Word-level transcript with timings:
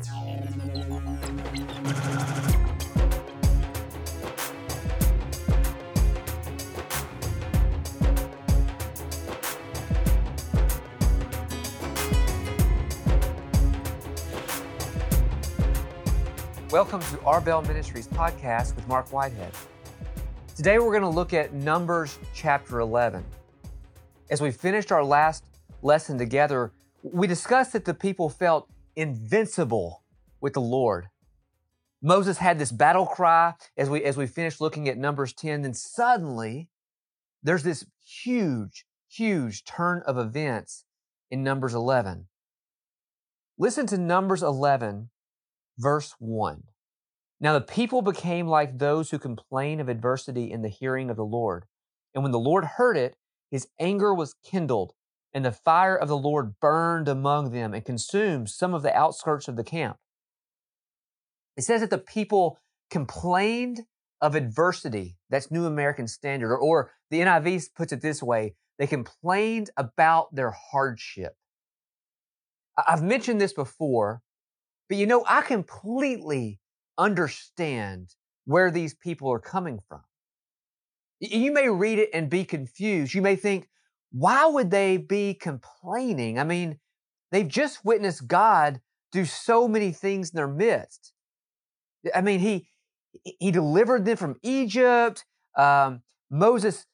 Welcome 0.00 0.16
to 17.00 17.16
Arbel 17.26 17.66
Ministries 17.66 18.08
podcast 18.08 18.76
with 18.76 18.88
Mark 18.88 19.12
Whitehead. 19.12 19.52
Today 20.56 20.78
we're 20.78 20.92
going 20.92 21.02
to 21.02 21.08
look 21.08 21.34
at 21.34 21.52
Numbers 21.52 22.18
chapter 22.32 22.80
11. 22.80 23.22
As 24.30 24.40
we 24.40 24.50
finished 24.50 24.92
our 24.92 25.04
last 25.04 25.44
lesson 25.82 26.16
together, 26.16 26.72
we 27.02 27.26
discussed 27.26 27.74
that 27.74 27.84
the 27.84 27.92
people 27.92 28.30
felt 28.30 28.66
invincible 28.96 30.04
with 30.40 30.54
the 30.54 30.60
Lord. 30.60 31.08
Moses 32.02 32.38
had 32.38 32.58
this 32.58 32.72
battle 32.72 33.06
cry 33.06 33.54
as 33.76 33.90
we 33.90 34.02
as 34.04 34.16
we 34.16 34.26
finished 34.26 34.60
looking 34.60 34.88
at 34.88 34.96
Numbers 34.96 35.32
10, 35.34 35.62
then 35.62 35.74
suddenly 35.74 36.68
there's 37.42 37.62
this 37.62 37.84
huge, 38.04 38.86
huge 39.08 39.64
turn 39.64 40.02
of 40.06 40.16
events 40.16 40.84
in 41.30 41.42
Numbers 41.42 41.74
11. 41.74 42.26
Listen 43.58 43.86
to 43.86 43.98
Numbers 43.98 44.42
11 44.42 45.10
verse 45.78 46.14
1. 46.18 46.62
Now 47.40 47.54
the 47.54 47.60
people 47.60 48.02
became 48.02 48.46
like 48.46 48.78
those 48.78 49.10
who 49.10 49.18
complain 49.18 49.80
of 49.80 49.88
adversity 49.88 50.50
in 50.50 50.62
the 50.62 50.68
hearing 50.68 51.10
of 51.10 51.16
the 51.16 51.24
Lord. 51.24 51.64
And 52.14 52.22
when 52.22 52.32
the 52.32 52.38
Lord 52.38 52.64
heard 52.64 52.96
it, 52.96 53.16
his 53.50 53.68
anger 53.78 54.14
was 54.14 54.36
kindled, 54.44 54.92
and 55.32 55.44
the 55.44 55.52
fire 55.52 55.96
of 55.96 56.08
the 56.08 56.16
Lord 56.16 56.58
burned 56.60 57.08
among 57.08 57.50
them 57.52 57.72
and 57.74 57.84
consumed 57.84 58.48
some 58.48 58.74
of 58.74 58.82
the 58.82 58.94
outskirts 58.96 59.48
of 59.48 59.56
the 59.56 59.64
camp. 59.64 59.96
It 61.56 61.62
says 61.62 61.80
that 61.80 61.90
the 61.90 61.98
people 61.98 62.58
complained 62.90 63.82
of 64.20 64.34
adversity. 64.34 65.16
That's 65.30 65.50
New 65.50 65.66
American 65.66 66.08
Standard. 66.08 66.52
Or, 66.52 66.58
or 66.58 66.92
the 67.10 67.20
NIV 67.20 67.74
puts 67.74 67.92
it 67.92 68.02
this 68.02 68.22
way 68.22 68.54
they 68.78 68.86
complained 68.86 69.68
about 69.76 70.34
their 70.34 70.52
hardship. 70.52 71.34
I've 72.88 73.02
mentioned 73.02 73.38
this 73.38 73.52
before, 73.52 74.22
but 74.88 74.96
you 74.96 75.06
know, 75.06 75.22
I 75.28 75.42
completely 75.42 76.60
understand 76.96 78.14
where 78.46 78.70
these 78.70 78.94
people 78.94 79.30
are 79.30 79.38
coming 79.38 79.80
from. 79.86 80.00
You 81.20 81.52
may 81.52 81.68
read 81.68 81.98
it 81.98 82.08
and 82.14 82.30
be 82.30 82.44
confused. 82.44 83.12
You 83.12 83.20
may 83.20 83.36
think, 83.36 83.68
why 84.12 84.46
would 84.46 84.70
they 84.70 84.96
be 84.96 85.34
complaining? 85.34 86.38
I 86.38 86.44
mean, 86.44 86.78
they've 87.30 87.46
just 87.48 87.84
witnessed 87.84 88.26
God 88.26 88.80
do 89.12 89.24
so 89.24 89.68
many 89.68 89.92
things 89.92 90.30
in 90.30 90.36
their 90.36 90.48
midst. 90.48 91.12
I 92.14 92.20
mean, 92.20 92.40
he 92.40 92.68
he 93.24 93.50
delivered 93.50 94.04
them 94.04 94.16
from 94.16 94.36
Egypt. 94.42 95.24
Um, 95.56 96.02
Moses 96.30 96.86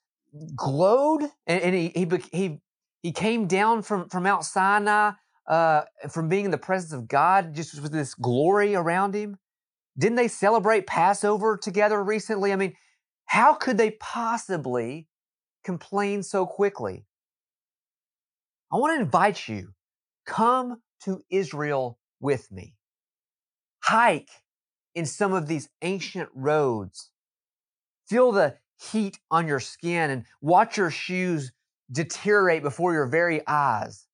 glowed, 0.54 1.22
and, 1.46 1.62
and, 1.62 1.74
he 1.74 1.92
he 1.94 2.08
he 2.32 2.60
he 3.02 3.12
came 3.12 3.46
down 3.46 3.82
from 3.82 4.08
from 4.08 4.24
Mount 4.24 4.44
Sinai 4.44 5.12
uh, 5.46 5.82
from 6.10 6.28
being 6.28 6.44
in 6.44 6.50
the 6.50 6.58
presence 6.58 6.92
of 6.92 7.08
God, 7.08 7.54
just 7.54 7.80
with 7.80 7.92
this 7.92 8.14
glory 8.14 8.74
around 8.74 9.14
him? 9.14 9.38
Didn't 9.98 10.16
they 10.16 10.28
celebrate 10.28 10.86
Passover 10.86 11.56
together 11.56 12.02
recently? 12.02 12.52
I 12.52 12.56
mean, 12.56 12.74
how 13.26 13.54
could 13.54 13.78
they 13.78 13.92
possibly 13.92 15.08
complain 15.66 16.22
so 16.22 16.46
quickly? 16.46 17.04
I 18.72 18.76
want 18.76 18.96
to 18.96 19.02
invite 19.02 19.48
you, 19.48 19.74
come 20.24 20.80
to 21.04 21.20
Israel 21.28 21.98
with 22.20 22.50
me. 22.52 22.74
Hike 23.82 24.30
in 24.94 25.06
some 25.06 25.32
of 25.32 25.48
these 25.48 25.68
ancient 25.82 26.28
roads. 26.34 27.10
Feel 28.08 28.30
the 28.30 28.56
heat 28.92 29.18
on 29.30 29.48
your 29.48 29.60
skin 29.60 30.10
and 30.10 30.24
watch 30.40 30.76
your 30.76 30.90
shoes 30.90 31.52
deteriorate 31.90 32.62
before 32.62 32.92
your 32.92 33.06
very 33.06 33.42
eyes. 33.46 34.06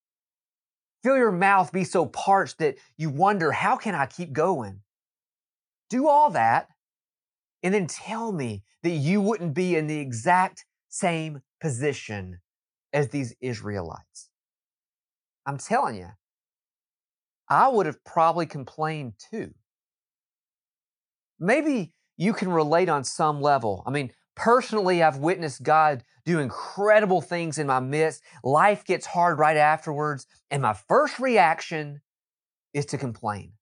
Feel 1.02 1.18
your 1.18 1.32
mouth 1.32 1.70
be 1.70 1.84
so 1.84 2.06
parched 2.06 2.58
that 2.58 2.76
you 2.96 3.10
wonder, 3.10 3.52
how 3.52 3.76
can 3.76 3.94
I 3.94 4.06
keep 4.06 4.32
going? 4.32 4.80
Do 5.90 6.08
all 6.08 6.30
that 6.30 6.68
and 7.62 7.74
then 7.74 7.86
tell 7.86 8.32
me 8.32 8.62
that 8.82 8.90
you 8.90 9.20
wouldn't 9.20 9.54
be 9.54 9.76
in 9.76 9.86
the 9.86 9.98
exact 9.98 10.64
same 10.92 11.42
position 11.60 12.40
as 12.92 13.08
these 13.08 13.34
Israelites. 13.40 14.30
I'm 15.46 15.58
telling 15.58 15.96
you, 15.96 16.10
I 17.48 17.68
would 17.68 17.86
have 17.86 18.04
probably 18.04 18.46
complained 18.46 19.14
too. 19.30 19.54
Maybe 21.40 21.92
you 22.16 22.32
can 22.32 22.50
relate 22.52 22.88
on 22.88 23.04
some 23.04 23.40
level. 23.40 23.82
I 23.86 23.90
mean, 23.90 24.12
Personally, 24.34 25.02
I've 25.02 25.18
witnessed 25.18 25.62
God 25.62 26.04
do 26.24 26.38
incredible 26.38 27.20
things 27.20 27.58
in 27.58 27.66
my 27.66 27.80
midst. 27.80 28.22
Life 28.42 28.84
gets 28.84 29.06
hard 29.06 29.38
right 29.38 29.56
afterwards. 29.56 30.26
And 30.50 30.62
my 30.62 30.72
first 30.72 31.18
reaction 31.18 32.00
is 32.72 32.86
to 32.86 32.98
complain. 32.98 33.52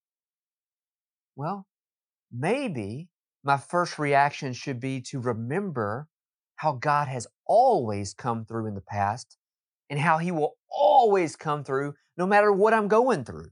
Well, 1.34 1.66
maybe 2.32 3.08
my 3.42 3.56
first 3.56 3.98
reaction 3.98 4.52
should 4.52 4.78
be 4.78 5.00
to 5.02 5.18
remember 5.18 6.06
how 6.60 6.72
God 6.72 7.08
has 7.08 7.26
always 7.46 8.12
come 8.12 8.44
through 8.44 8.66
in 8.66 8.74
the 8.74 8.82
past 8.82 9.38
and 9.88 9.98
how 9.98 10.18
he 10.18 10.30
will 10.30 10.58
always 10.70 11.34
come 11.34 11.64
through 11.64 11.94
no 12.18 12.26
matter 12.26 12.52
what 12.52 12.74
I'm 12.74 12.86
going 12.86 13.24
through. 13.24 13.48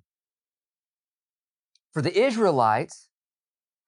For 1.94 2.02
the 2.02 2.14
Israelites, 2.14 3.08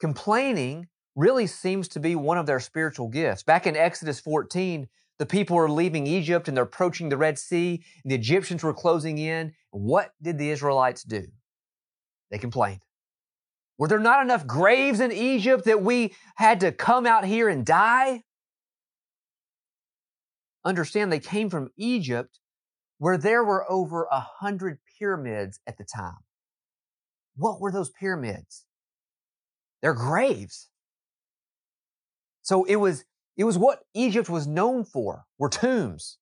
complaining 0.01 0.89
really 1.15 1.47
seems 1.47 1.87
to 1.89 2.01
be 2.01 2.17
one 2.17 2.39
of 2.39 2.47
their 2.47 2.61
spiritual 2.61 3.09
gifts. 3.09 3.43
Back 3.43 3.67
in 3.67 3.77
Exodus 3.77 4.21
14, 4.21 4.89
the 5.19 5.27
people 5.27 5.59
are 5.59 5.69
leaving 5.69 6.07
Egypt 6.07 6.49
and 6.49 6.57
they're 6.57 6.65
approaching 6.65 7.11
the 7.11 7.19
Red 7.19 7.39
Sea, 7.39 7.85
and 8.03 8.11
the 8.11 8.15
Egyptians 8.15 8.63
were 8.63 8.73
closing 8.73 9.19
in. 9.19 9.53
What 9.71 10.13
did 10.23 10.39
the 10.39 10.49
Israelites 10.49 11.03
do? 11.03 11.27
They 12.31 12.39
complained. 12.39 12.81
Were 13.77 13.89
there 13.89 13.99
not 13.99 14.23
enough 14.23 14.47
graves 14.47 14.99
in 14.99 15.13
Egypt 15.13 15.67
that 15.67 15.83
we 15.83 16.15
had 16.37 16.61
to 16.61 16.73
come 16.73 17.05
out 17.05 17.27
here 17.27 17.51
and 17.51 17.67
die? 17.67 18.23
Understand 20.65 21.11
they 21.11 21.21
came 21.21 21.51
from 21.51 21.71
Egypt 21.77 22.39
where 22.99 23.17
there 23.17 23.43
were 23.43 23.71
over 23.71 24.07
a 24.11 24.21
hundred 24.21 24.79
pyramids 24.99 25.59
at 25.67 25.79
the 25.79 25.85
time. 25.85 26.19
What 27.35 27.61
were 27.61 27.73
those 27.73 27.91
pyramids? 27.91 28.67
They're 29.81 29.95
graves. 29.95 30.69
So 32.43 32.65
it 32.65 32.77
was, 32.77 33.05
it 33.37 33.45
was 33.45 33.57
what 33.57 33.85
Egypt 33.95 34.29
was 34.29 34.47
known 34.47 34.85
for, 34.85 35.25
were 35.39 35.49
tombs. 35.49 36.19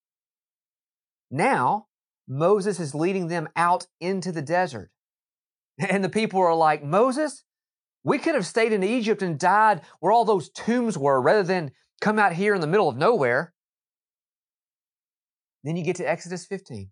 Now, 1.31 1.87
Moses 2.29 2.79
is 2.79 2.95
leading 2.95 3.29
them 3.29 3.49
out 3.57 3.87
into 4.01 4.33
the 4.33 4.43
desert. 4.43 4.91
And 5.81 6.03
the 6.03 6.09
people 6.09 6.41
are 6.41 6.55
like, 6.55 6.83
Moses, 6.83 7.45
we 8.03 8.19
could 8.19 8.35
have 8.35 8.47
stayed 8.47 8.73
in 8.73 8.83
Egypt 8.83 9.23
and 9.23 9.39
died 9.39 9.81
where 10.01 10.13
all 10.13 10.25
those 10.25 10.51
tombs 10.51 10.99
were 10.99 11.21
rather 11.21 11.43
than 11.43 11.73
come 12.01 12.19
out 12.19 12.33
here 12.33 12.55
in 12.55 12.61
the 12.61 12.67
middle 12.67 12.89
of 12.89 12.97
nowhere. 12.97 13.53
Then 15.69 15.77
you 15.77 15.85
get 15.85 15.97
to 15.97 16.09
Exodus 16.09 16.47
15. 16.47 16.89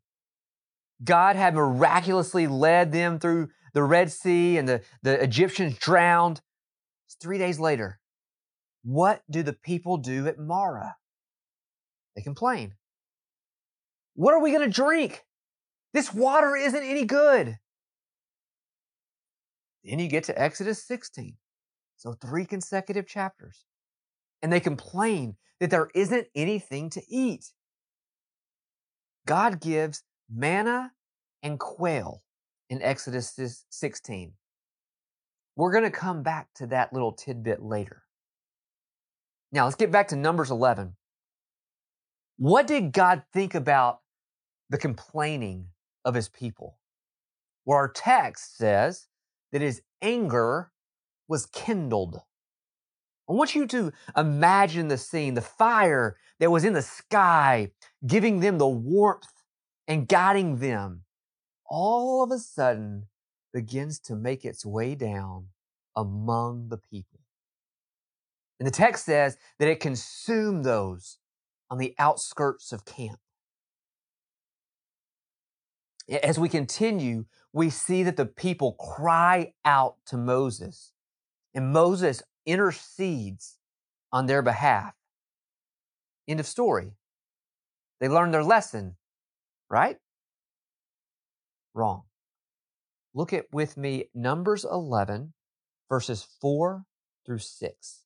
God 1.02 1.34
had 1.34 1.54
miraculously 1.54 2.46
led 2.46 2.92
them 2.92 3.18
through 3.18 3.48
the 3.72 3.82
Red 3.82 4.12
Sea 4.12 4.58
and 4.58 4.68
the, 4.68 4.82
the 5.02 5.18
Egyptians 5.22 5.78
drowned. 5.78 6.42
It's 7.06 7.14
three 7.14 7.38
days 7.38 7.58
later. 7.58 8.00
What 8.84 9.22
do 9.30 9.42
the 9.42 9.54
people 9.54 9.96
do 9.96 10.26
at 10.26 10.38
Marah? 10.38 10.96
They 12.14 12.20
complain. 12.20 12.74
What 14.14 14.34
are 14.34 14.42
we 14.42 14.50
going 14.50 14.70
to 14.70 14.70
drink? 14.70 15.24
This 15.94 16.12
water 16.12 16.54
isn't 16.54 16.84
any 16.84 17.06
good. 17.06 17.56
Then 19.84 20.00
you 20.00 20.08
get 20.08 20.24
to 20.24 20.38
Exodus 20.38 20.86
16. 20.86 21.38
So 21.96 22.12
three 22.12 22.44
consecutive 22.44 23.06
chapters. 23.06 23.64
And 24.42 24.52
they 24.52 24.60
complain 24.60 25.36
that 25.60 25.70
there 25.70 25.88
isn't 25.94 26.26
anything 26.34 26.90
to 26.90 27.02
eat. 27.08 27.52
God 29.26 29.60
gives 29.60 30.02
manna 30.32 30.92
and 31.42 31.58
quail 31.58 32.22
in 32.70 32.80
Exodus 32.80 33.64
16. 33.68 34.32
We're 35.56 35.72
going 35.72 35.84
to 35.84 35.90
come 35.90 36.22
back 36.22 36.48
to 36.56 36.66
that 36.68 36.92
little 36.92 37.12
tidbit 37.12 37.62
later. 37.62 38.02
Now 39.52 39.64
let's 39.64 39.76
get 39.76 39.90
back 39.90 40.08
to 40.08 40.16
Numbers 40.16 40.50
11. 40.50 40.96
What 42.38 42.66
did 42.66 42.92
God 42.92 43.22
think 43.32 43.54
about 43.54 44.00
the 44.68 44.78
complaining 44.78 45.68
of 46.04 46.14
his 46.14 46.28
people? 46.28 46.78
Well, 47.64 47.78
our 47.78 47.88
text 47.88 48.56
says 48.56 49.08
that 49.52 49.62
his 49.62 49.82
anger 50.02 50.70
was 51.26 51.46
kindled. 51.46 52.20
I 53.28 53.32
want 53.32 53.54
you 53.54 53.66
to 53.66 53.92
imagine 54.16 54.88
the 54.88 54.98
scene, 54.98 55.34
the 55.34 55.40
fire 55.40 56.16
that 56.38 56.50
was 56.50 56.64
in 56.64 56.74
the 56.74 56.82
sky, 56.82 57.72
giving 58.06 58.40
them 58.40 58.58
the 58.58 58.68
warmth 58.68 59.42
and 59.88 60.06
guiding 60.06 60.58
them. 60.58 61.02
All 61.68 62.22
of 62.22 62.30
a 62.30 62.38
sudden 62.38 63.06
begins 63.52 63.98
to 64.00 64.14
make 64.14 64.44
its 64.44 64.64
way 64.64 64.94
down 64.94 65.48
among 65.96 66.68
the 66.68 66.78
people. 66.78 67.20
And 68.60 68.66
the 68.66 68.72
text 68.72 69.04
says 69.04 69.36
that 69.58 69.68
it 69.68 69.80
consumed 69.80 70.64
those 70.64 71.18
on 71.68 71.78
the 71.78 71.94
outskirts 71.98 72.72
of 72.72 72.84
camp. 72.84 73.18
As 76.22 76.38
we 76.38 76.48
continue, 76.48 77.24
we 77.52 77.70
see 77.70 78.02
that 78.04 78.16
the 78.16 78.26
people 78.26 78.74
cry 78.74 79.54
out 79.64 79.96
to 80.06 80.16
Moses, 80.16 80.92
and 81.52 81.72
Moses 81.72 82.22
intercedes 82.46 83.58
on 84.12 84.26
their 84.26 84.42
behalf. 84.42 84.94
End 86.28 86.40
of 86.40 86.46
story. 86.46 86.92
They 88.00 88.08
learned 88.08 88.34
their 88.34 88.44
lesson, 88.44 88.96
right? 89.70 89.96
Wrong. 91.74 92.02
Look 93.14 93.32
at 93.32 93.46
with 93.52 93.76
me 93.76 94.10
Numbers 94.14 94.64
11, 94.64 95.32
verses 95.88 96.26
4 96.40 96.84
through 97.24 97.38
6. 97.38 98.02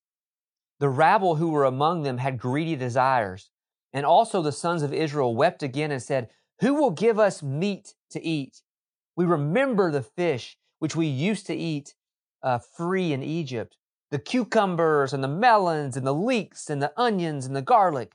The 0.78 0.88
rabble 0.88 1.36
who 1.36 1.50
were 1.50 1.64
among 1.64 2.02
them 2.02 2.18
had 2.18 2.38
greedy 2.38 2.76
desires. 2.76 3.50
And 3.92 4.06
also 4.06 4.40
the 4.40 4.52
sons 4.52 4.82
of 4.82 4.92
Israel 4.92 5.34
wept 5.34 5.62
again 5.62 5.90
and 5.90 6.02
said, 6.02 6.30
Who 6.60 6.74
will 6.74 6.90
give 6.90 7.18
us 7.18 7.42
meat 7.42 7.94
to 8.10 8.24
eat? 8.24 8.62
We 9.16 9.24
remember 9.24 9.90
the 9.90 10.02
fish 10.02 10.56
which 10.78 10.96
we 10.96 11.06
used 11.06 11.46
to 11.46 11.54
eat 11.54 11.94
uh, 12.42 12.58
free 12.58 13.12
in 13.12 13.22
Egypt, 13.22 13.76
the 14.10 14.18
cucumbers 14.18 15.12
and 15.12 15.22
the 15.22 15.28
melons 15.28 15.96
and 15.96 16.06
the 16.06 16.14
leeks 16.14 16.68
and 16.68 16.82
the 16.82 16.92
onions 16.96 17.46
and 17.46 17.54
the 17.54 17.62
garlic. 17.62 18.12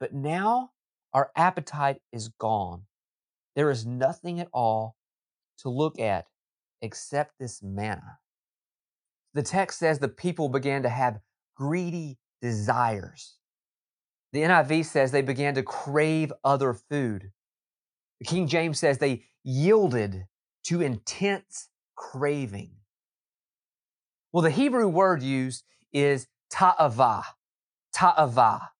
But 0.00 0.14
now 0.14 0.70
our 1.12 1.30
appetite 1.36 2.00
is 2.12 2.28
gone. 2.28 2.82
There 3.56 3.70
is 3.70 3.86
nothing 3.86 4.40
at 4.40 4.48
all 4.52 4.96
to 5.58 5.68
look 5.68 5.98
at 5.98 6.26
except 6.80 7.34
this 7.38 7.62
manna. 7.62 8.18
The 9.34 9.42
text 9.42 9.78
says 9.78 9.98
the 9.98 10.08
people 10.08 10.48
began 10.48 10.82
to 10.82 10.88
have 10.88 11.20
greedy 11.56 12.18
desires. 12.40 13.36
The 14.32 14.40
NIV 14.40 14.84
says 14.84 15.10
they 15.10 15.22
began 15.22 15.54
to 15.54 15.62
crave 15.62 16.32
other 16.44 16.72
food. 16.72 17.32
The 18.20 18.26
King 18.26 18.46
James 18.46 18.78
says 18.78 18.98
they 18.98 19.24
yielded 19.44 20.26
to 20.64 20.82
intense 20.82 21.68
craving. 21.96 22.77
Well, 24.38 24.44
the 24.44 24.50
Hebrew 24.50 24.86
word 24.86 25.20
used 25.20 25.64
is 25.92 26.28
ta'ava. 26.48 27.24
Ta'ava. 27.92 28.70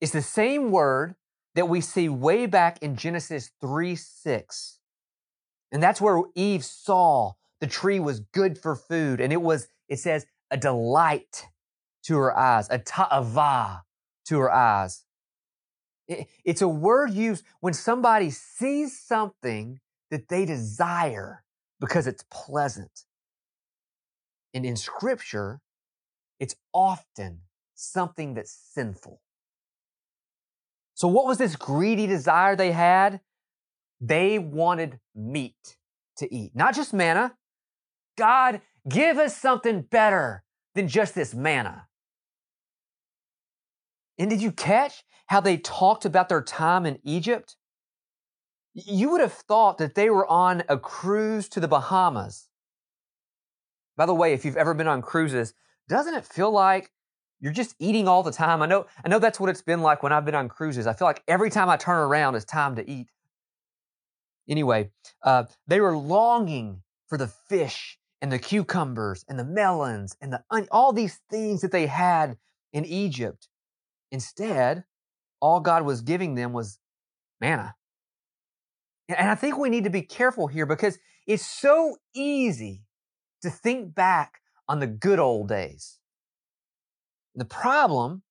It's 0.00 0.12
the 0.12 0.22
same 0.22 0.70
word 0.70 1.16
that 1.56 1.68
we 1.68 1.80
see 1.80 2.08
way 2.08 2.46
back 2.46 2.80
in 2.80 2.94
Genesis 2.94 3.50
3 3.60 3.96
6. 3.96 4.78
And 5.72 5.82
that's 5.82 6.00
where 6.00 6.22
Eve 6.36 6.64
saw 6.64 7.32
the 7.60 7.66
tree 7.66 7.98
was 7.98 8.20
good 8.20 8.56
for 8.56 8.76
food. 8.76 9.20
And 9.20 9.32
it 9.32 9.42
was, 9.42 9.66
it 9.88 9.98
says, 9.98 10.26
a 10.48 10.56
delight 10.56 11.48
to 12.04 12.16
her 12.16 12.38
eyes, 12.38 12.68
a 12.70 12.78
ta'ava 12.78 13.82
to 14.26 14.38
her 14.38 14.52
eyes. 14.52 15.02
It's 16.44 16.62
a 16.62 16.68
word 16.68 17.10
used 17.10 17.44
when 17.58 17.74
somebody 17.74 18.30
sees 18.30 18.96
something 18.96 19.80
that 20.12 20.28
they 20.28 20.44
desire 20.44 21.42
because 21.80 22.06
it's 22.06 22.24
pleasant. 22.30 23.06
And 24.54 24.64
in 24.64 24.76
scripture, 24.76 25.60
it's 26.40 26.56
often 26.72 27.40
something 27.74 28.34
that's 28.34 28.52
sinful. 28.72 29.20
So, 30.94 31.06
what 31.06 31.26
was 31.26 31.38
this 31.38 31.56
greedy 31.56 32.06
desire 32.06 32.56
they 32.56 32.72
had? 32.72 33.20
They 34.00 34.38
wanted 34.38 35.00
meat 35.14 35.76
to 36.16 36.32
eat, 36.32 36.52
not 36.54 36.74
just 36.74 36.92
manna. 36.92 37.36
God, 38.16 38.60
give 38.88 39.18
us 39.18 39.36
something 39.36 39.82
better 39.82 40.42
than 40.74 40.88
just 40.88 41.14
this 41.14 41.34
manna. 41.34 41.86
And 44.18 44.28
did 44.28 44.42
you 44.42 44.50
catch 44.50 45.04
how 45.26 45.40
they 45.40 45.56
talked 45.56 46.04
about 46.04 46.28
their 46.28 46.42
time 46.42 46.84
in 46.84 46.98
Egypt? 47.04 47.56
You 48.74 49.10
would 49.10 49.20
have 49.20 49.32
thought 49.32 49.78
that 49.78 49.94
they 49.94 50.10
were 50.10 50.26
on 50.26 50.64
a 50.68 50.78
cruise 50.78 51.48
to 51.50 51.60
the 51.60 51.68
Bahamas. 51.68 52.47
By 53.98 54.06
the 54.06 54.14
way, 54.14 54.32
if 54.32 54.44
you've 54.44 54.56
ever 54.56 54.74
been 54.74 54.86
on 54.86 55.02
cruises, 55.02 55.52
doesn't 55.88 56.14
it 56.14 56.24
feel 56.24 56.52
like 56.52 56.92
you're 57.40 57.52
just 57.52 57.74
eating 57.80 58.06
all 58.06 58.22
the 58.22 58.30
time? 58.30 58.62
I 58.62 58.66
know, 58.66 58.86
I 59.04 59.08
know 59.08 59.18
that's 59.18 59.40
what 59.40 59.50
it's 59.50 59.60
been 59.60 59.82
like 59.82 60.04
when 60.04 60.12
I've 60.12 60.24
been 60.24 60.36
on 60.36 60.48
cruises. 60.48 60.86
I 60.86 60.92
feel 60.92 61.08
like 61.08 61.24
every 61.26 61.50
time 61.50 61.68
I 61.68 61.76
turn 61.76 61.98
around, 61.98 62.36
it's 62.36 62.44
time 62.44 62.76
to 62.76 62.88
eat. 62.88 63.08
Anyway, 64.48 64.90
uh, 65.24 65.44
they 65.66 65.80
were 65.80 65.96
longing 65.96 66.82
for 67.08 67.18
the 67.18 67.26
fish 67.26 67.98
and 68.22 68.30
the 68.30 68.38
cucumbers 68.38 69.24
and 69.28 69.36
the 69.36 69.44
melons 69.44 70.16
and 70.20 70.32
the 70.32 70.42
all 70.70 70.92
these 70.92 71.20
things 71.28 71.60
that 71.62 71.72
they 71.72 71.86
had 71.86 72.38
in 72.72 72.84
Egypt. 72.84 73.48
Instead, 74.12 74.84
all 75.40 75.58
God 75.58 75.84
was 75.84 76.02
giving 76.02 76.36
them 76.36 76.52
was 76.52 76.78
manna. 77.40 77.74
And 79.08 79.28
I 79.28 79.34
think 79.34 79.58
we 79.58 79.70
need 79.70 79.84
to 79.84 79.90
be 79.90 80.02
careful 80.02 80.46
here 80.46 80.66
because 80.66 80.98
it's 81.26 81.44
so 81.44 81.96
easy 82.14 82.84
to 83.42 83.50
think 83.50 83.94
back 83.94 84.40
on 84.68 84.80
the 84.80 84.86
good 84.86 85.18
old 85.18 85.48
days. 85.48 85.98
The 87.34 87.44
problem 87.44 88.22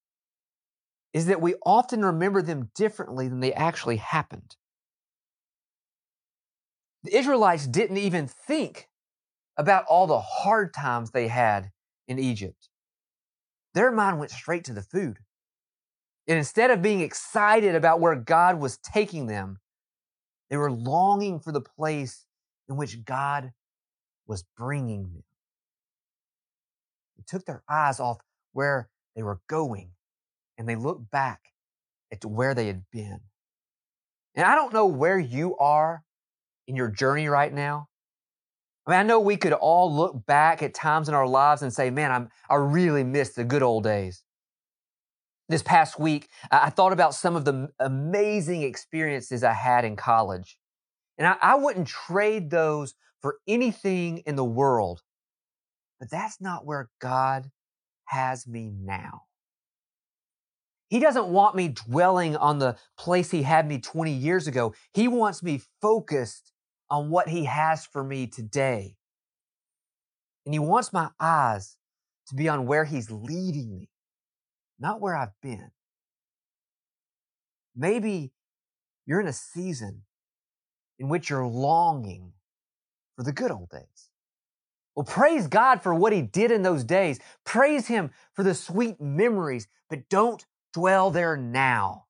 is 1.14 1.28
that 1.28 1.42
we 1.42 1.56
often 1.66 2.04
remember 2.04 2.42
them 2.42 2.70
differently 2.76 3.28
than 3.28 3.40
they 3.40 3.54
actually 3.54 3.98
happened. 3.98 4.56
The 7.04 7.16
Israelites 7.16 7.66
didn't 7.68 7.98
even 7.98 8.28
think 8.28 8.90
about 9.58 9.86
all 9.86 10.08
the 10.08 10.20
hard 10.20 10.74
times 10.74 11.12
they 11.12 11.28
had 11.28 11.72
in 12.08 12.20
Egypt. 12.20 12.70
Their 13.74 13.92
mind 13.92 14.20
went 14.20 14.32
straight 14.32 14.64
to 14.66 14.74
the 14.74 14.82
food. 14.82 15.20
And 16.28 16.38
instead 16.38 16.72
of 16.72 16.82
being 16.82 17.02
excited 17.02 17.74
about 17.74 18.02
where 18.02 18.16
God 18.16 18.60
was 18.60 18.78
taking 18.78 19.28
them, 19.28 19.60
they 20.50 20.58
were 20.58 20.72
longing 20.72 21.40
for 21.40 21.52
the 21.52 21.62
place 21.62 22.26
in 22.68 22.76
which 22.76 23.06
God 23.06 23.54
was 24.28 24.44
bringing 24.58 25.04
them. 25.04 25.24
They 27.18 27.24
took 27.28 27.46
their 27.46 27.64
eyes 27.70 28.00
off 28.00 28.18
where 28.54 28.90
they 29.16 29.24
were 29.24 29.40
going 29.48 29.92
and 30.58 30.68
they 30.68 30.76
looked 30.76 31.10
back 31.10 31.40
at 32.12 32.24
where 32.26 32.54
they 32.54 32.68
had 32.68 32.84
been. 32.92 33.20
And 34.36 34.46
I 34.46 34.56
don't 34.56 34.74
know 34.74 34.86
where 34.86 35.20
you 35.20 35.58
are 35.58 36.04
in 36.68 36.76
your 36.76 36.90
journey 36.90 37.28
right 37.28 37.54
now. 37.54 37.88
I 38.86 38.92
mean, 38.92 39.00
I 39.00 39.04
know 39.04 39.20
we 39.20 39.38
could 39.38 39.54
all 39.54 39.94
look 39.94 40.26
back 40.26 40.62
at 40.62 40.74
times 40.74 41.10
in 41.10 41.16
our 41.16 41.28
lives 41.28 41.62
and 41.62 41.74
say, 41.74 41.90
man, 41.90 42.12
I'm, 42.12 42.30
I 42.50 42.56
really 42.56 43.04
miss 43.04 43.34
the 43.34 43.44
good 43.44 43.64
old 43.64 43.84
days 43.84 44.24
this 45.50 45.64
past 45.64 46.00
week, 46.00 46.30
I 46.52 46.70
thought 46.70 46.94
about 46.94 47.16
some 47.16 47.36
of 47.36 47.46
the 47.46 47.70
amazing 47.80 48.64
experiences 48.64 49.44
I 49.44 49.54
had 49.54 49.86
in 49.86 49.96
college. 49.96 50.58
And 51.18 51.28
I, 51.28 51.38
I, 51.42 51.56
wouldn't 51.56 51.88
trade 51.88 52.50
those 52.50 52.94
for 53.22 53.38
anything 53.48 54.20
in 54.20 54.36
the 54.36 54.46
world. 54.46 55.02
But 56.00 56.10
that's 56.10 56.40
not 56.40 56.66
where 56.66 56.90
God 57.00 57.52
has 58.06 58.48
me 58.48 58.72
now. 58.74 59.24
He 60.90 61.00
doesn't 61.00 61.28
want 61.28 61.56
me 61.56 61.70
dwelling 61.70 62.38
on 62.38 62.60
the 62.60 62.78
place 62.98 63.32
He 63.32 63.44
had 63.44 63.68
me 63.68 63.80
20 63.80 64.12
years 64.12 64.48
ago. 64.48 64.74
He 64.94 65.08
wants 65.08 65.44
me 65.44 65.62
focused 65.82 66.54
on 66.90 67.10
what 67.10 67.28
He 67.28 67.46
has 67.46 67.86
for 67.86 68.04
me 68.04 68.28
today. 68.28 68.96
And 70.46 70.54
He 70.54 70.60
wants 70.60 70.94
my 70.94 71.10
eyes 71.20 71.76
to 72.30 72.36
be 72.36 72.48
on 72.48 72.66
where 72.68 72.86
He's 72.86 73.12
leading 73.12 73.76
me 73.76 73.90
not 74.80 75.02
where 75.02 75.16
I've 75.16 75.40
been. 75.42 75.72
Maybe 77.76 78.32
you're 79.06 79.22
in 79.22 79.28
a 79.28 79.34
season 79.34 80.04
in 81.00 81.10
which 81.10 81.30
you're 81.30 81.46
longing 81.46 82.34
for 83.18 83.24
the 83.24 83.34
good 83.34 83.52
old 83.52 83.70
days. 83.70 84.10
Well, 84.96 85.04
praise 85.04 85.48
God 85.48 85.82
for 85.82 85.94
what 85.94 86.14
He 86.14 86.22
did 86.22 86.52
in 86.52 86.62
those 86.62 86.84
days. 86.84 87.20
Praise 87.44 87.88
Him 87.88 88.12
for 88.34 88.44
the 88.44 88.54
sweet 88.54 89.02
memories, 89.02 89.68
but 89.90 90.08
don't 90.10 90.46
dwell 90.74 91.12
there 91.12 91.36
now. 91.36 92.06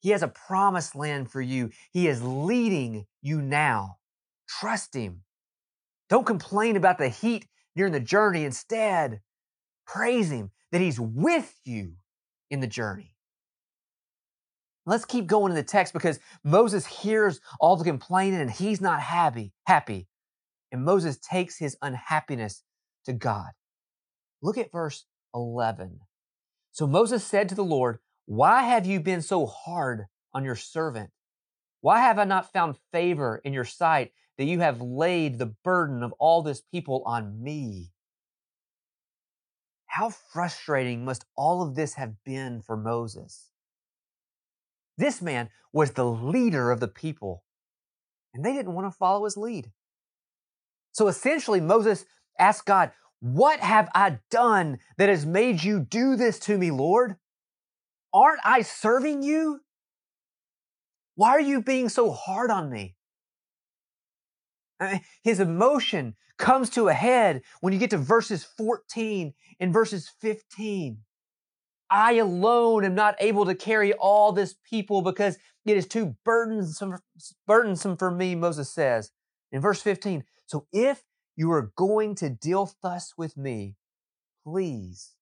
He 0.00 0.10
has 0.10 0.22
a 0.22 0.28
promised 0.28 0.96
land 0.96 1.30
for 1.30 1.42
you. 1.42 1.70
He 1.92 2.08
is 2.08 2.22
leading 2.22 3.06
you 3.20 3.42
now. 3.42 3.98
Trust 4.48 4.94
Him. 4.94 5.22
Don't 6.08 6.26
complain 6.26 6.76
about 6.76 6.98
the 6.98 7.08
heat 7.08 7.46
during 7.76 7.92
the 7.92 8.00
journey. 8.00 8.44
Instead, 8.44 9.20
praise 9.86 10.30
Him 10.30 10.50
that 10.72 10.80
He's 10.80 10.98
with 10.98 11.54
you 11.64 11.92
in 12.50 12.60
the 12.60 12.66
journey. 12.66 13.14
Let's 14.86 15.04
keep 15.04 15.26
going 15.26 15.52
in 15.52 15.56
the 15.56 15.62
text 15.62 15.92
because 15.92 16.18
Moses 16.42 16.86
hears 16.86 17.40
all 17.60 17.76
the 17.76 17.84
complaining 17.84 18.40
and 18.40 18.50
he's 18.50 18.80
not 18.80 19.00
happy, 19.00 19.52
happy. 19.66 20.08
And 20.72 20.84
Moses 20.84 21.18
takes 21.18 21.58
his 21.58 21.76
unhappiness 21.82 22.62
to 23.04 23.12
God. 23.12 23.50
Look 24.42 24.56
at 24.56 24.72
verse 24.72 25.04
11. 25.34 26.00
So 26.72 26.86
Moses 26.86 27.24
said 27.24 27.48
to 27.48 27.54
the 27.54 27.64
Lord, 27.64 27.98
Why 28.26 28.62
have 28.62 28.86
you 28.86 29.00
been 29.00 29.22
so 29.22 29.46
hard 29.46 30.06
on 30.32 30.44
your 30.44 30.56
servant? 30.56 31.10
Why 31.80 32.00
have 32.00 32.18
I 32.18 32.24
not 32.24 32.52
found 32.52 32.76
favor 32.92 33.40
in 33.44 33.52
your 33.52 33.64
sight 33.64 34.12
that 34.40 34.46
you 34.46 34.60
have 34.60 34.80
laid 34.80 35.38
the 35.38 35.52
burden 35.62 36.02
of 36.02 36.14
all 36.18 36.40
this 36.40 36.62
people 36.62 37.02
on 37.04 37.42
me. 37.42 37.92
How 39.84 40.08
frustrating 40.08 41.04
must 41.04 41.26
all 41.36 41.60
of 41.60 41.74
this 41.74 41.92
have 41.96 42.14
been 42.24 42.62
for 42.62 42.74
Moses? 42.74 43.50
This 44.96 45.20
man 45.20 45.50
was 45.74 45.90
the 45.90 46.06
leader 46.06 46.70
of 46.70 46.80
the 46.80 46.88
people, 46.88 47.44
and 48.32 48.42
they 48.42 48.54
didn't 48.54 48.72
want 48.72 48.90
to 48.90 48.96
follow 48.96 49.26
his 49.26 49.36
lead. 49.36 49.72
So 50.92 51.08
essentially, 51.08 51.60
Moses 51.60 52.04
asked 52.38 52.66
God, 52.66 52.92
What 53.20 53.60
have 53.60 53.88
I 53.94 54.18
done 54.30 54.78
that 54.98 55.08
has 55.08 55.24
made 55.26 55.62
you 55.62 55.80
do 55.80 56.16
this 56.16 56.38
to 56.40 56.58
me, 56.58 56.70
Lord? 56.70 57.16
Aren't 58.12 58.40
I 58.44 58.62
serving 58.62 59.22
you? 59.22 59.60
Why 61.14 61.30
are 61.30 61.40
you 61.40 61.62
being 61.62 61.88
so 61.88 62.10
hard 62.10 62.50
on 62.50 62.70
me? 62.70 62.96
Uh, 64.80 64.98
his 65.22 65.38
emotion 65.38 66.16
comes 66.38 66.70
to 66.70 66.88
a 66.88 66.94
head 66.94 67.42
when 67.60 67.72
you 67.72 67.78
get 67.78 67.90
to 67.90 67.98
verses 67.98 68.42
14 68.42 69.34
and 69.60 69.72
verses 69.72 70.10
15. 70.20 70.98
I 71.90 72.14
alone 72.14 72.84
am 72.84 72.94
not 72.94 73.16
able 73.18 73.44
to 73.44 73.54
carry 73.54 73.92
all 73.92 74.32
this 74.32 74.54
people 74.68 75.02
because 75.02 75.36
it 75.66 75.76
is 75.76 75.86
too 75.86 76.16
burdensome, 76.24 76.98
burdensome 77.46 77.96
for 77.96 78.10
me, 78.10 78.34
Moses 78.34 78.72
says. 78.72 79.10
In 79.52 79.60
verse 79.60 79.82
15, 79.82 80.24
so 80.50 80.66
if 80.72 81.04
you 81.36 81.52
are 81.52 81.70
going 81.76 82.16
to 82.16 82.28
deal 82.28 82.68
thus 82.82 83.14
with 83.16 83.36
me, 83.36 83.76
please 84.42 85.14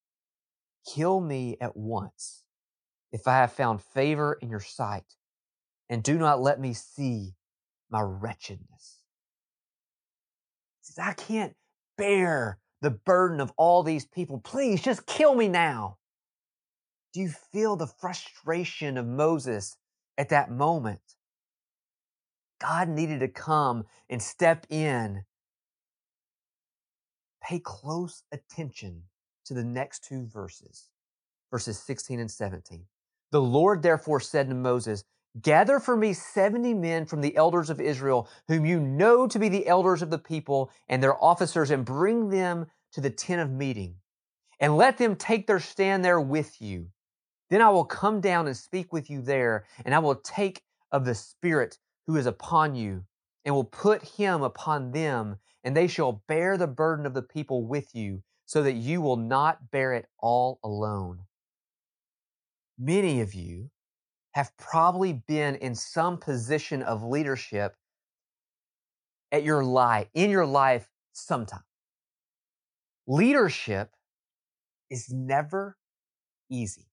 kill 0.91 1.21
me 1.21 1.55
at 1.61 1.77
once 1.77 2.41
if 3.11 3.27
I 3.27 3.35
have 3.35 3.53
found 3.53 3.83
favor 3.83 4.39
in 4.41 4.49
your 4.49 4.59
sight, 4.59 5.17
and 5.87 6.01
do 6.01 6.17
not 6.17 6.41
let 6.41 6.59
me 6.59 6.73
see 6.73 7.35
my 7.91 8.01
wretchedness. 8.01 9.03
He 10.81 10.93
says, 10.93 10.97
I 10.97 11.13
can't 11.13 11.53
bear 11.95 12.57
the 12.81 12.89
burden 12.89 13.39
of 13.39 13.53
all 13.55 13.83
these 13.83 14.05
people. 14.05 14.39
Please 14.39 14.81
just 14.81 15.05
kill 15.05 15.35
me 15.35 15.47
now. 15.47 15.97
Do 17.13 17.19
you 17.19 17.29
feel 17.29 17.75
the 17.75 17.85
frustration 17.85 18.97
of 18.97 19.05
Moses 19.05 19.77
at 20.17 20.29
that 20.29 20.49
moment? 20.49 21.01
God 22.59 22.89
needed 22.89 23.21
to 23.21 23.27
come 23.27 23.85
and 24.09 24.21
step 24.21 24.65
in. 24.69 25.23
Pay 27.41 27.59
close 27.59 28.23
attention 28.31 29.03
to 29.45 29.53
the 29.53 29.63
next 29.63 30.03
two 30.03 30.25
verses, 30.27 30.89
verses 31.51 31.79
16 31.79 32.19
and 32.19 32.29
17. 32.29 32.85
The 33.31 33.41
Lord 33.41 33.81
therefore 33.81 34.19
said 34.19 34.49
to 34.49 34.55
Moses, 34.55 35.03
Gather 35.41 35.79
for 35.79 35.95
me 35.95 36.13
70 36.13 36.73
men 36.73 37.05
from 37.05 37.21
the 37.21 37.35
elders 37.35 37.69
of 37.69 37.79
Israel, 37.79 38.27
whom 38.47 38.65
you 38.65 38.79
know 38.79 39.27
to 39.27 39.39
be 39.39 39.47
the 39.47 39.67
elders 39.67 40.01
of 40.01 40.09
the 40.09 40.17
people 40.17 40.71
and 40.87 41.01
their 41.01 41.23
officers, 41.23 41.71
and 41.71 41.85
bring 41.85 42.29
them 42.29 42.65
to 42.93 43.01
the 43.01 43.11
tent 43.11 43.41
of 43.41 43.51
meeting, 43.51 43.95
and 44.59 44.75
let 44.75 44.97
them 44.97 45.15
take 45.15 45.45
their 45.45 45.59
stand 45.59 46.03
there 46.03 46.19
with 46.19 46.59
you. 46.59 46.87
Then 47.49 47.61
I 47.61 47.69
will 47.69 47.85
come 47.85 48.21
down 48.21 48.47
and 48.47 48.57
speak 48.57 48.91
with 48.91 49.09
you 49.09 49.21
there, 49.21 49.65
and 49.85 49.93
I 49.93 49.99
will 49.99 50.15
take 50.15 50.63
of 50.91 51.05
the 51.05 51.15
Spirit 51.15 51.77
who 52.09 52.15
is 52.15 52.25
upon 52.25 52.73
you, 52.73 53.03
and 53.45 53.53
will 53.53 53.63
put 53.63 54.03
him 54.03 54.41
upon 54.41 54.93
them, 54.93 55.37
and 55.63 55.77
they 55.77 55.85
shall 55.85 56.23
bear 56.27 56.57
the 56.57 56.65
burden 56.65 57.05
of 57.05 57.13
the 57.13 57.21
people 57.21 57.67
with 57.67 57.93
you, 57.93 58.23
so 58.47 58.63
that 58.63 58.73
you 58.73 58.99
will 58.99 59.15
not 59.15 59.69
bear 59.69 59.93
it 59.93 60.07
all 60.17 60.59
alone. 60.63 61.19
Many 62.79 63.21
of 63.21 63.35
you 63.35 63.69
have 64.31 64.57
probably 64.57 65.21
been 65.27 65.53
in 65.57 65.75
some 65.75 66.17
position 66.17 66.81
of 66.81 67.03
leadership 67.03 67.75
at 69.31 69.43
your 69.43 69.63
life, 69.63 70.07
in 70.15 70.31
your 70.31 70.47
life 70.47 70.89
sometime. 71.13 71.61
Leadership 73.05 73.91
is 74.89 75.13
never 75.13 75.77
easy. 76.49 76.87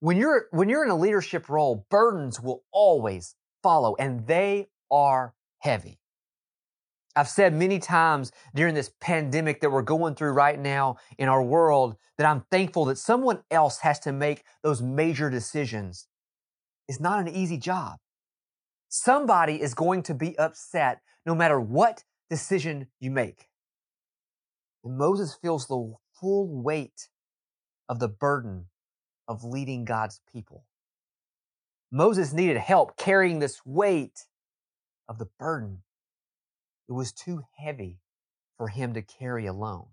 When 0.00 0.16
you're, 0.16 0.46
when 0.50 0.70
you're 0.70 0.84
in 0.84 0.90
a 0.90 0.96
leadership 0.96 1.50
role, 1.50 1.86
burdens 1.90 2.40
will 2.40 2.64
always 2.72 3.34
follow 3.66 3.96
and 3.98 4.24
they 4.28 4.68
are 4.92 5.34
heavy. 5.58 5.98
I've 7.16 7.28
said 7.28 7.52
many 7.52 7.80
times 7.80 8.30
during 8.54 8.76
this 8.76 8.92
pandemic 9.00 9.60
that 9.60 9.70
we're 9.70 9.82
going 9.82 10.14
through 10.14 10.34
right 10.34 10.56
now 10.56 10.98
in 11.18 11.28
our 11.28 11.42
world 11.42 11.96
that 12.16 12.28
I'm 12.28 12.44
thankful 12.48 12.84
that 12.84 12.98
someone 12.98 13.40
else 13.50 13.80
has 13.80 13.98
to 14.00 14.12
make 14.12 14.44
those 14.62 14.80
major 14.80 15.28
decisions. 15.30 16.06
It's 16.86 17.00
not 17.00 17.18
an 17.18 17.26
easy 17.34 17.58
job. 17.58 17.96
Somebody 18.88 19.60
is 19.60 19.74
going 19.74 20.04
to 20.04 20.14
be 20.14 20.38
upset 20.38 21.00
no 21.24 21.34
matter 21.34 21.58
what 21.58 22.04
decision 22.30 22.86
you 23.00 23.10
make. 23.10 23.48
And 24.84 24.96
Moses 24.96 25.36
feels 25.42 25.66
the 25.66 25.92
full 26.20 26.46
weight 26.62 27.08
of 27.88 27.98
the 27.98 28.08
burden 28.08 28.66
of 29.26 29.42
leading 29.42 29.84
God's 29.84 30.20
people. 30.32 30.62
Moses 31.90 32.32
needed 32.32 32.56
help 32.56 32.96
carrying 32.96 33.38
this 33.38 33.60
weight 33.64 34.26
of 35.08 35.18
the 35.18 35.28
burden. 35.38 35.82
It 36.88 36.92
was 36.92 37.12
too 37.12 37.42
heavy 37.56 38.00
for 38.56 38.68
him 38.68 38.94
to 38.94 39.02
carry 39.02 39.46
alone. 39.46 39.86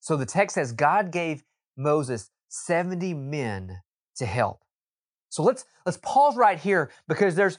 So 0.00 0.16
the 0.16 0.26
text 0.26 0.54
says 0.54 0.72
God 0.72 1.10
gave 1.10 1.44
Moses 1.76 2.30
70 2.48 3.14
men 3.14 3.80
to 4.16 4.26
help. 4.26 4.62
So 5.28 5.42
let's 5.42 5.64
let's 5.86 5.98
pause 6.02 6.36
right 6.36 6.58
here 6.58 6.90
because 7.06 7.34
there's 7.36 7.58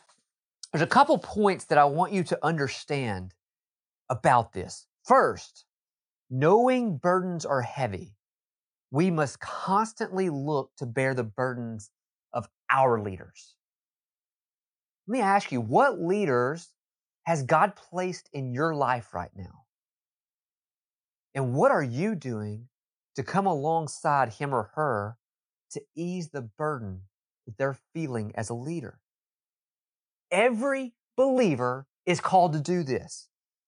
there's 0.72 0.82
a 0.84 0.88
couple 0.88 1.18
points 1.18 1.66
that 1.66 1.78
I 1.78 1.86
want 1.86 2.14
you 2.14 2.24
to 2.26 2.40
understand 2.44 3.34
about 4.10 4.54
this. 4.54 4.88
First, 5.04 5.66
knowing 6.30 6.98
burdens 6.98 7.46
are 7.46 7.62
heavy, 7.62 8.16
we 8.92 9.10
must 9.10 9.40
constantly 9.40 10.30
look 10.30 10.72
to 10.78 10.86
bear 10.86 11.14
the 11.14 11.24
burdens 11.24 11.92
our 12.72 13.02
leaders. 13.02 13.56
Let 15.08 15.14
me 15.14 15.22
ask 15.22 15.52
you, 15.52 15.62
what 15.62 16.00
leaders 16.00 16.70
has 17.24 17.44
God 17.44 17.76
placed 17.76 18.30
in 18.34 18.54
your 18.54 18.74
life 18.74 19.14
right 19.14 19.32
now? 19.36 19.66
And 21.34 21.54
what 21.54 21.72
are 21.72 21.84
you 21.84 22.16
doing 22.16 22.68
to 23.16 23.24
come 23.24 23.46
alongside 23.46 24.34
him 24.34 24.54
or 24.54 24.72
her 24.76 25.18
to 25.72 25.82
ease 25.96 26.30
the 26.30 26.42
burden 26.42 27.04
that 27.46 27.58
they're 27.58 27.78
feeling 27.94 28.32
as 28.36 28.50
a 28.50 28.54
leader? 28.54 29.00
Every 30.32 30.94
believer 31.18 31.88
is 32.06 32.20
called 32.20 32.54
to 32.54 32.60
do 32.60 32.84
this. 32.84 33.28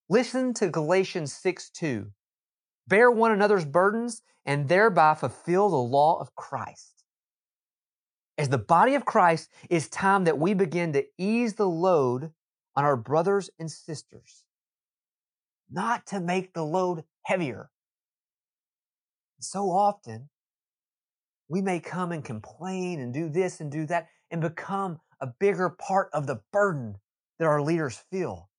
Listen 0.09 0.53
to 0.55 0.69
Galatians 0.69 1.33
6 1.33 1.69
2. 1.71 2.11
Bear 2.87 3.09
one 3.09 3.31
another's 3.31 3.65
burdens 3.65 4.21
and 4.45 4.67
thereby 4.67 5.13
fulfill 5.13 5.69
the 5.69 5.75
law 5.77 6.19
of 6.19 6.35
Christ. 6.35 6.92
As 8.37 8.49
the 8.49 8.57
body 8.57 8.95
of 8.95 9.05
Christ, 9.05 9.51
it's 9.69 9.87
time 9.87 10.23
that 10.23 10.39
we 10.39 10.53
begin 10.53 10.93
to 10.93 11.05
ease 11.17 11.53
the 11.53 11.69
load 11.69 12.31
on 12.75 12.83
our 12.83 12.97
brothers 12.97 13.49
and 13.59 13.69
sisters, 13.69 14.45
not 15.71 16.07
to 16.07 16.19
make 16.19 16.53
the 16.53 16.65
load 16.65 17.03
heavier. 17.23 17.69
So 19.39 19.69
often, 19.69 20.29
we 21.47 21.61
may 21.61 21.79
come 21.79 22.11
and 22.11 22.25
complain 22.25 22.99
and 22.99 23.13
do 23.13 23.29
this 23.29 23.59
and 23.59 23.71
do 23.71 23.85
that 23.85 24.07
and 24.31 24.41
become 24.41 24.99
a 25.21 25.27
bigger 25.27 25.69
part 25.69 26.09
of 26.11 26.25
the 26.25 26.41
burden 26.51 26.97
that 27.37 27.45
our 27.45 27.61
leaders 27.61 28.03
feel. 28.09 28.49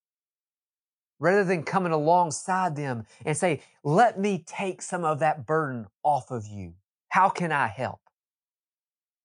Rather 1.19 1.43
than 1.43 1.65
coming 1.65 1.93
alongside 1.93 2.77
them 2.77 3.07
and 3.25 3.37
say, 3.37 3.63
let 3.83 4.21
me 4.21 4.45
take 4.47 4.83
some 4.83 5.05
of 5.05 5.19
that 5.19 5.47
burden 5.47 5.87
off 6.05 6.31
of 6.31 6.47
you. 6.47 6.75
How 7.09 7.29
can 7.29 7.51
I 7.51 7.67
help? 7.67 8.01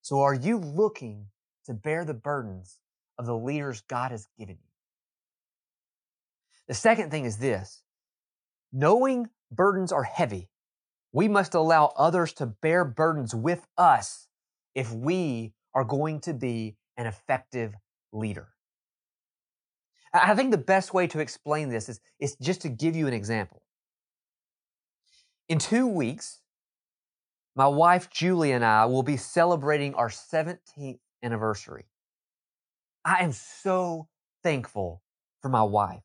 So 0.10 0.22
are 0.22 0.34
you 0.34 0.58
looking 0.58 1.28
to 1.68 1.76
bear 1.76 2.04
the 2.04 2.16
burdens 2.16 2.80
of 3.20 3.28
the 3.28 3.38
leaders 3.38 3.84
God 3.88 4.10
has 4.10 4.26
given 4.40 4.56
you? 4.56 4.72
The 6.68 6.74
second 6.74 7.12
thing 7.12 7.26
is 7.26 7.38
this 7.38 7.84
knowing 8.74 9.30
burdens 9.52 9.92
are 9.92 10.02
heavy, 10.02 10.50
we 11.12 11.28
must 11.28 11.54
allow 11.54 11.94
others 11.96 12.34
to 12.34 12.48
bear 12.48 12.84
burdens 12.86 13.36
with 13.36 13.68
us 13.78 14.30
if 14.74 14.92
we 14.92 15.54
are 15.76 15.84
going 15.84 16.22
to 16.22 16.34
be 16.34 16.76
an 16.98 17.06
effective 17.06 17.76
leader. 18.12 18.48
I 20.12 20.34
think 20.34 20.50
the 20.50 20.58
best 20.58 20.92
way 20.92 21.06
to 21.06 21.20
explain 21.20 21.70
this 21.70 21.88
is, 21.88 22.00
is 22.20 22.36
just 22.42 22.62
to 22.62 22.70
give 22.70 22.96
you 22.96 23.06
an 23.06 23.14
example. 23.14 23.62
In 25.48 25.60
two 25.60 25.86
weeks, 25.86 26.42
my 27.56 27.68
wife 27.68 28.10
Julie 28.10 28.52
and 28.52 28.64
I 28.64 28.86
will 28.86 29.04
be 29.04 29.18
celebrating 29.18 29.96
our 29.96 30.10
17th 30.10 31.00
anniversary. 31.24 31.86
I 33.04 33.24
am 33.24 33.32
so 33.32 34.08
thankful 34.44 35.02
for 35.42 35.50
my 35.50 35.64
wife. 35.64 36.04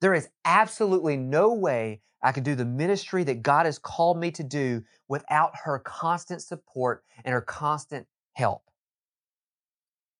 There 0.00 0.14
is 0.14 0.28
absolutely 0.44 1.16
no 1.16 1.52
way 1.54 2.00
I 2.22 2.32
could 2.32 2.44
do 2.44 2.54
the 2.54 2.64
ministry 2.64 3.24
that 3.24 3.42
God 3.42 3.66
has 3.66 3.78
called 3.78 4.18
me 4.18 4.30
to 4.32 4.42
do 4.42 4.82
without 5.08 5.52
her 5.64 5.78
constant 5.78 6.42
support 6.42 7.02
and 7.24 7.32
her 7.32 7.40
constant 7.40 8.06
help. 8.32 8.62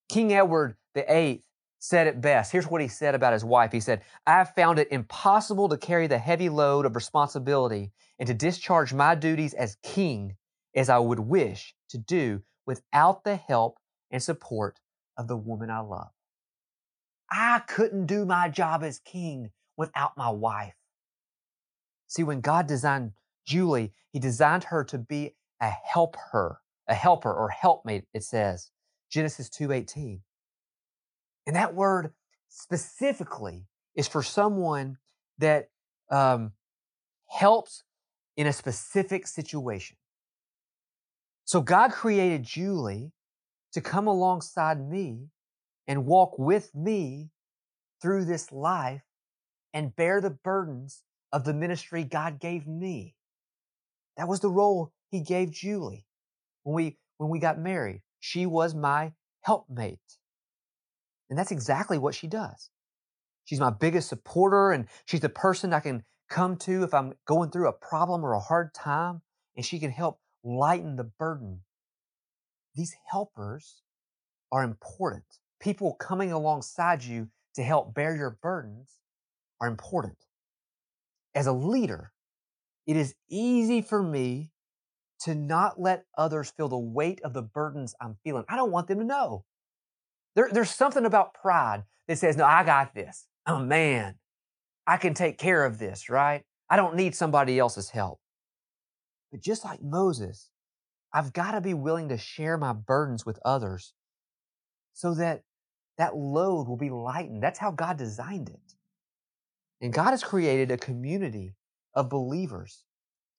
King 0.09 0.33
Edward 0.33 0.77
VIII 0.95 1.45
said 1.79 2.07
it 2.07 2.21
best. 2.21 2.53
Here's 2.53 2.67
what 2.67 2.83
he 2.83 2.89
said 2.89 3.15
about 3.15 3.33
his 3.33 3.45
wife. 3.45 3.73
He 3.73 3.81
said, 3.81 4.03
I 4.27 4.33
have 4.33 4.55
found 4.55 4.79
it 4.79 4.89
impossible 4.91 5.69
to 5.69 5.79
carry 5.79 6.07
the 6.07 6.19
heavy 6.19 6.49
load 6.49 6.85
of 6.85 6.95
responsibility 6.95 7.93
and 8.19 8.27
to 8.27 8.35
discharge 8.35 8.93
my 8.93 9.15
duties 9.15 9.55
as 9.55 9.77
king 9.83 10.37
as 10.75 10.89
I 10.89 10.99
would 10.99 11.21
wish 11.21 11.75
to 11.91 11.99
do 11.99 12.43
without 12.67 13.25
the 13.25 13.37
help 13.37 13.79
and 14.11 14.23
support 14.23 14.81
of 15.17 15.29
the 15.29 15.37
woman 15.37 15.71
I 15.71 15.81
love. 15.81 16.11
I 17.31 17.61
couldn't 17.67 18.07
do 18.07 18.25
my 18.25 18.49
job 18.49 18.83
as 18.83 18.99
king 18.99 19.51
without 19.77 20.17
my 20.17 20.31
wife. 20.31 20.75
See, 22.07 22.23
when 22.23 22.41
God 22.41 22.67
designed 22.67 23.13
Julie, 23.47 23.93
he 24.13 24.19
designed 24.19 24.65
her 24.65 24.85
to 24.85 24.99
be 24.99 25.37
a 25.61 25.71
helper, 25.71 26.61
a 26.89 26.95
helper 26.95 27.33
or 27.33 27.51
helpmate, 27.51 28.05
it 28.13 28.25
says. 28.25 28.71
Genesis 29.11 29.49
2:18. 29.49 30.23
And 31.47 31.57
that 31.57 31.75
word 31.75 32.13
specifically 32.49 33.67
is 33.95 34.09
for 34.09 34.23
someone 34.23 34.99
that 35.39 35.71
um, 36.11 36.53
helps 37.27 37.85
in 38.37 38.47
a 38.47 38.53
specific 38.53 39.27
situation. 39.27 39.97
So 41.51 41.61
God 41.61 41.91
created 41.91 42.45
Julie 42.45 43.11
to 43.73 43.81
come 43.81 44.07
alongside 44.07 44.89
me 44.89 45.31
and 45.89 46.07
walk 46.07 46.39
with 46.39 46.73
me 46.77 47.31
through 48.01 48.27
this 48.27 48.53
life 48.53 49.03
and 49.75 49.97
bear 49.97 50.21
the 50.21 50.31
burdens 50.31 51.03
of 51.33 51.43
the 51.43 51.53
ministry 51.53 52.05
God 52.05 52.39
gave 52.39 52.69
me. 52.69 53.17
That 54.17 54.29
was 54.29 54.39
the 54.39 54.49
role 54.49 54.93
he 55.11 55.23
gave 55.23 55.51
Julie 55.51 56.07
when 56.63 56.77
we 56.77 56.99
when 57.19 57.31
we 57.31 57.41
got 57.41 57.59
married. 57.59 58.03
She 58.21 58.47
was 58.47 58.73
my 58.73 59.11
helpmate. 59.41 59.99
And 61.31 61.37
that's 61.37 61.51
exactly 61.51 61.99
what 61.99 62.15
she 62.15 62.29
does. 62.29 62.71
She's 63.45 63.59
my 63.59 63.71
biggest 63.71 64.09
supporter 64.09 64.71
and 64.71 64.87
she's 65.05 65.19
the 65.19 65.29
person 65.29 65.73
I 65.73 65.81
can 65.81 66.05
come 66.29 66.57
to 66.59 66.85
if 66.85 66.95
I'm 66.95 67.15
going 67.27 67.51
through 67.51 67.67
a 67.67 67.73
problem 67.73 68.25
or 68.25 68.35
a 68.35 68.39
hard 68.39 68.73
time 68.73 69.23
and 69.57 69.67
she 69.67 69.81
can 69.81 69.91
help 69.91 70.21
lighten 70.43 70.97
the 70.97 71.05
burden. 71.05 71.61
These 72.75 72.95
helpers 73.11 73.83
are 74.53 74.63
important. 74.63 75.25
People 75.61 75.95
coming 75.95 76.33
alongside 76.33 77.05
you 77.05 77.29
to 77.55 77.63
help 77.63 77.95
bear 77.95 78.17
your 78.17 78.39
burdens 78.43 78.99
are 79.61 79.69
important. 79.69 80.17
As 81.35 81.47
a 81.47 81.53
leader, 81.53 82.13
it 82.87 82.97
is 82.97 83.15
easy 83.29 83.83
for 83.83 84.03
me 84.03 84.51
to 85.21 85.35
not 85.35 85.81
let 85.81 86.07
others 86.17 86.51
feel 86.57 86.69
the 86.69 86.79
weight 86.79 87.21
of 87.23 87.35
the 87.35 87.43
burdens 87.43 87.95
I'm 88.01 88.17
feeling. 88.25 88.45
I 88.49 88.57
don't 88.57 88.73
want 88.73 88.89
them 88.89 88.99
to 88.99 89.05
know. 89.05 89.45
There, 90.35 90.49
there's 90.51 90.71
something 90.71 91.05
about 91.05 91.35
pride 91.35 91.85
that 92.09 92.19
says, 92.19 92.37
no, 92.37 92.45
I 92.45 92.65
got 92.65 92.95
this. 92.95 93.27
I'm 93.47 93.63
a 93.63 93.67
man. 93.67 94.15
I 94.87 94.97
can 94.97 95.15
take 95.15 95.39
care 95.39 95.65
of 95.65 95.79
this, 95.79 96.09
right? 96.09 96.43
I 96.69 96.77
don't 96.77 96.97
need 96.97 97.15
somebody 97.15 97.59
else's 97.59 97.91
help. 97.91 98.21
But 99.31 99.41
just 99.41 99.65
like 99.65 99.83
Moses, 99.83 100.51
I've 101.13 101.33
got 101.33 101.53
to 101.53 101.61
be 101.61 101.75
willing 101.75 102.09
to 102.09 102.19
share 102.19 102.57
my 102.57 102.73
burdens 102.73 103.25
with 103.27 103.39
others 103.45 103.95
so 104.93 105.15
that 105.15 105.43
that 105.99 106.17
load 106.17 106.69
will 106.69 106.77
be 106.77 106.91
lightened. 106.91 107.43
That's 107.43 107.59
how 107.59 107.71
God 107.71 107.97
designed 107.97 108.49
it. 108.49 108.75
And 109.81 109.93
God 109.93 110.11
has 110.11 110.23
created 110.23 110.71
a 110.71 110.77
community 110.77 111.55
of 111.95 112.09
believers 112.09 112.85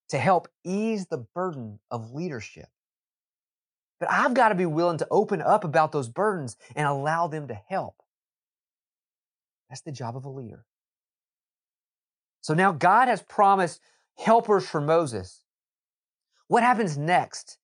to 0.10 0.18
help 0.18 0.48
ease 0.64 1.08
the 1.08 1.26
burden 1.34 1.80
of 1.90 2.14
leadership. 2.14 2.68
But 4.00 4.12
I've 4.12 4.34
got 4.34 4.50
to 4.50 4.56
be 4.56 4.66
willing 4.66 4.98
to 4.98 5.08
open 5.12 5.42
up 5.42 5.64
about 5.64 5.92
those 5.92 6.10
burdens 6.10 6.58
and 6.76 6.88
allow 6.88 7.28
them 7.28 7.48
to 7.48 7.54
help. 7.54 7.96
That's 9.70 9.82
the 9.82 9.92
job 9.92 10.18
of 10.18 10.26
a 10.26 10.30
leader. 10.30 10.66
So 12.42 12.54
now 12.54 12.72
God 12.72 13.08
has 13.08 13.22
promised 13.22 13.80
helpers 14.18 14.68
for 14.68 14.82
Moses. 14.82 15.42
What 16.52 16.64
happens 16.64 16.98
next 16.98 17.60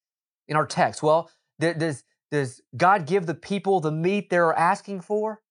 in 0.47 0.55
our 0.55 0.65
text? 0.65 1.03
Well, 1.03 1.29
does, 1.59 2.05
does 2.31 2.61
God 2.77 3.05
give 3.05 3.25
the 3.25 3.33
people 3.33 3.81
the 3.81 3.91
meat 3.91 4.29
they're 4.29 4.53
asking 4.53 5.01
for? 5.01 5.41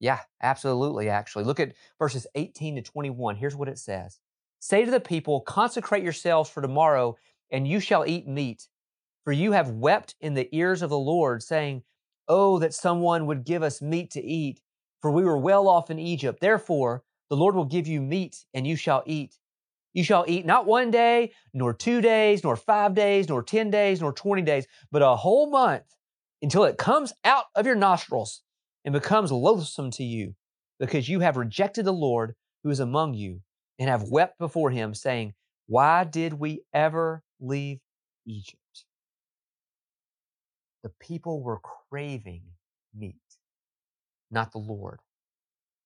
Yeah, 0.00 0.18
absolutely, 0.42 1.08
actually. 1.08 1.44
Look 1.44 1.60
at 1.60 1.74
verses 2.00 2.26
18 2.34 2.74
to 2.74 2.82
21. 2.82 3.36
Here's 3.36 3.54
what 3.54 3.68
it 3.68 3.78
says 3.78 4.18
Say 4.58 4.84
to 4.84 4.90
the 4.90 4.98
people, 4.98 5.42
Consecrate 5.42 6.02
yourselves 6.02 6.50
for 6.50 6.60
tomorrow, 6.60 7.16
and 7.52 7.68
you 7.68 7.78
shall 7.78 8.04
eat 8.04 8.26
meat. 8.26 8.66
For 9.22 9.32
you 9.32 9.52
have 9.52 9.70
wept 9.70 10.16
in 10.20 10.34
the 10.34 10.48
ears 10.50 10.82
of 10.82 10.90
the 10.90 10.98
Lord, 10.98 11.44
saying, 11.44 11.84
Oh, 12.26 12.58
that 12.58 12.74
someone 12.74 13.26
would 13.26 13.44
give 13.44 13.62
us 13.62 13.80
meat 13.80 14.10
to 14.10 14.20
eat, 14.20 14.60
for 15.00 15.12
we 15.12 15.22
were 15.22 15.38
well 15.38 15.68
off 15.68 15.92
in 15.92 16.00
Egypt. 16.00 16.40
Therefore, 16.40 17.04
the 17.30 17.36
Lord 17.36 17.54
will 17.54 17.66
give 17.66 17.86
you 17.86 18.00
meat, 18.00 18.46
and 18.52 18.66
you 18.66 18.74
shall 18.74 19.04
eat. 19.06 19.38
You 19.92 20.04
shall 20.04 20.24
eat 20.26 20.46
not 20.46 20.66
one 20.66 20.90
day, 20.90 21.32
nor 21.52 21.74
two 21.74 22.00
days, 22.00 22.42
nor 22.42 22.56
five 22.56 22.94
days, 22.94 23.28
nor 23.28 23.42
ten 23.42 23.70
days, 23.70 24.00
nor 24.00 24.12
twenty 24.12 24.42
days, 24.42 24.66
but 24.90 25.02
a 25.02 25.16
whole 25.16 25.50
month 25.50 25.84
until 26.40 26.64
it 26.64 26.78
comes 26.78 27.12
out 27.24 27.44
of 27.54 27.66
your 27.66 27.74
nostrils 27.74 28.42
and 28.84 28.92
becomes 28.92 29.30
loathsome 29.30 29.90
to 29.92 30.04
you, 30.04 30.34
because 30.80 31.08
you 31.08 31.20
have 31.20 31.36
rejected 31.36 31.84
the 31.84 31.92
Lord 31.92 32.34
who 32.64 32.70
is 32.70 32.80
among 32.80 33.14
you 33.14 33.40
and 33.78 33.88
have 33.88 34.04
wept 34.04 34.38
before 34.38 34.70
him, 34.70 34.94
saying, 34.94 35.34
Why 35.66 36.04
did 36.04 36.34
we 36.34 36.62
ever 36.72 37.22
leave 37.40 37.80
Egypt? 38.26 38.56
the 40.82 40.90
people 41.00 41.42
were 41.42 41.60
craving 41.60 42.42
meat, 42.94 43.16
not 44.30 44.52
the 44.52 44.58
Lord. 44.58 45.00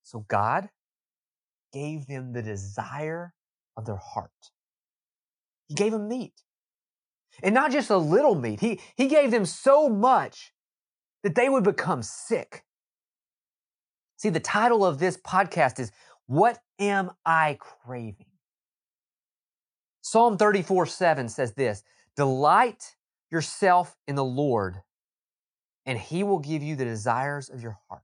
So 0.02 0.24
God 0.28 0.70
gave 1.72 2.06
them 2.06 2.32
the 2.32 2.42
desire 2.42 3.34
of 3.76 3.84
their 3.84 3.96
heart. 3.96 4.30
He 5.68 5.74
gave 5.74 5.92
them 5.92 6.08
meat. 6.08 6.42
And 7.42 7.54
not 7.54 7.70
just 7.70 7.90
a 7.90 7.96
little 7.96 8.34
meat. 8.34 8.60
He, 8.60 8.80
he 8.96 9.08
gave 9.08 9.30
them 9.30 9.44
so 9.44 9.88
much 9.88 10.52
that 11.22 11.34
they 11.34 11.48
would 11.48 11.64
become 11.64 12.02
sick. 12.02 12.64
See, 14.16 14.30
the 14.30 14.40
title 14.40 14.84
of 14.84 14.98
this 14.98 15.16
podcast 15.18 15.78
is 15.78 15.92
What 16.26 16.58
Am 16.78 17.10
I 17.24 17.58
Craving? 17.60 18.26
Psalm 20.00 20.38
34 20.38 20.86
7 20.86 21.28
says 21.28 21.52
this 21.54 21.82
Delight 22.16 22.96
yourself 23.30 23.96
in 24.06 24.14
the 24.14 24.24
Lord, 24.24 24.80
and 25.84 25.98
He 25.98 26.22
will 26.22 26.38
give 26.38 26.62
you 26.62 26.76
the 26.76 26.84
desires 26.84 27.50
of 27.50 27.60
your 27.60 27.78
heart. 27.88 28.02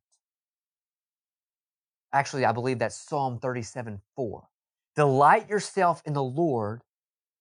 Actually, 2.12 2.44
I 2.44 2.52
believe 2.52 2.78
that's 2.78 2.96
Psalm 2.96 3.38
37 3.38 4.02
4. 4.16 4.48
Delight 4.94 5.48
yourself 5.48 6.02
in 6.04 6.12
the 6.12 6.22
Lord, 6.22 6.82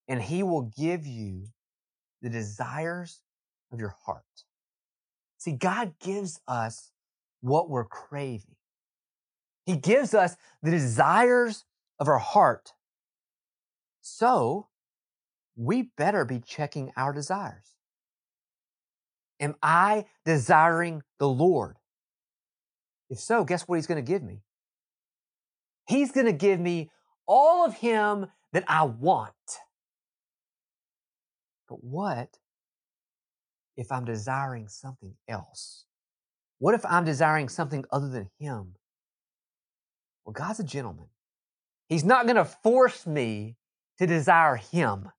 and 0.07 0.21
He 0.21 0.43
will 0.43 0.71
give 0.77 1.05
you 1.05 1.45
the 2.21 2.29
desires 2.29 3.21
of 3.71 3.79
your 3.79 3.95
heart. 4.05 4.23
See, 5.37 5.53
God 5.53 5.93
gives 5.99 6.39
us 6.47 6.91
what 7.41 7.69
we're 7.69 7.85
craving. 7.85 8.55
He 9.65 9.75
gives 9.75 10.13
us 10.13 10.35
the 10.61 10.71
desires 10.71 11.65
of 11.99 12.07
our 12.07 12.19
heart. 12.19 12.73
So, 14.01 14.67
we 15.55 15.91
better 15.97 16.25
be 16.25 16.39
checking 16.39 16.91
our 16.95 17.13
desires. 17.13 17.75
Am 19.39 19.55
I 19.61 20.05
desiring 20.25 21.03
the 21.19 21.27
Lord? 21.27 21.77
If 23.09 23.19
so, 23.19 23.43
guess 23.43 23.67
what 23.67 23.75
He's 23.75 23.87
going 23.87 24.03
to 24.03 24.11
give 24.11 24.23
me? 24.23 24.43
He's 25.87 26.11
going 26.11 26.27
to 26.27 26.33
give 26.33 26.59
me 26.59 26.89
all 27.31 27.65
of 27.65 27.75
Him 27.75 28.27
that 28.51 28.65
I 28.67 28.83
want. 28.83 29.31
But 31.69 31.81
what 31.81 32.37
if 33.77 33.89
I'm 33.89 34.03
desiring 34.03 34.67
something 34.67 35.15
else? 35.29 35.85
What 36.59 36.75
if 36.75 36.85
I'm 36.85 37.05
desiring 37.05 37.47
something 37.47 37.85
other 37.89 38.09
than 38.09 38.29
Him? 38.37 38.75
Well, 40.25 40.33
God's 40.33 40.59
a 40.59 40.65
gentleman. 40.65 41.07
He's 41.87 42.03
not 42.03 42.25
going 42.25 42.35
to 42.35 42.43
force 42.43 43.07
me 43.07 43.55
to 43.97 44.05
desire 44.05 44.57
Him. 44.57 45.09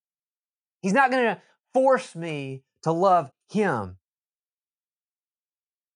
He's 0.82 0.92
not 0.92 1.10
going 1.10 1.24
to 1.24 1.40
force 1.72 2.14
me 2.14 2.62
to 2.82 2.92
love 2.92 3.30
Him. 3.50 3.96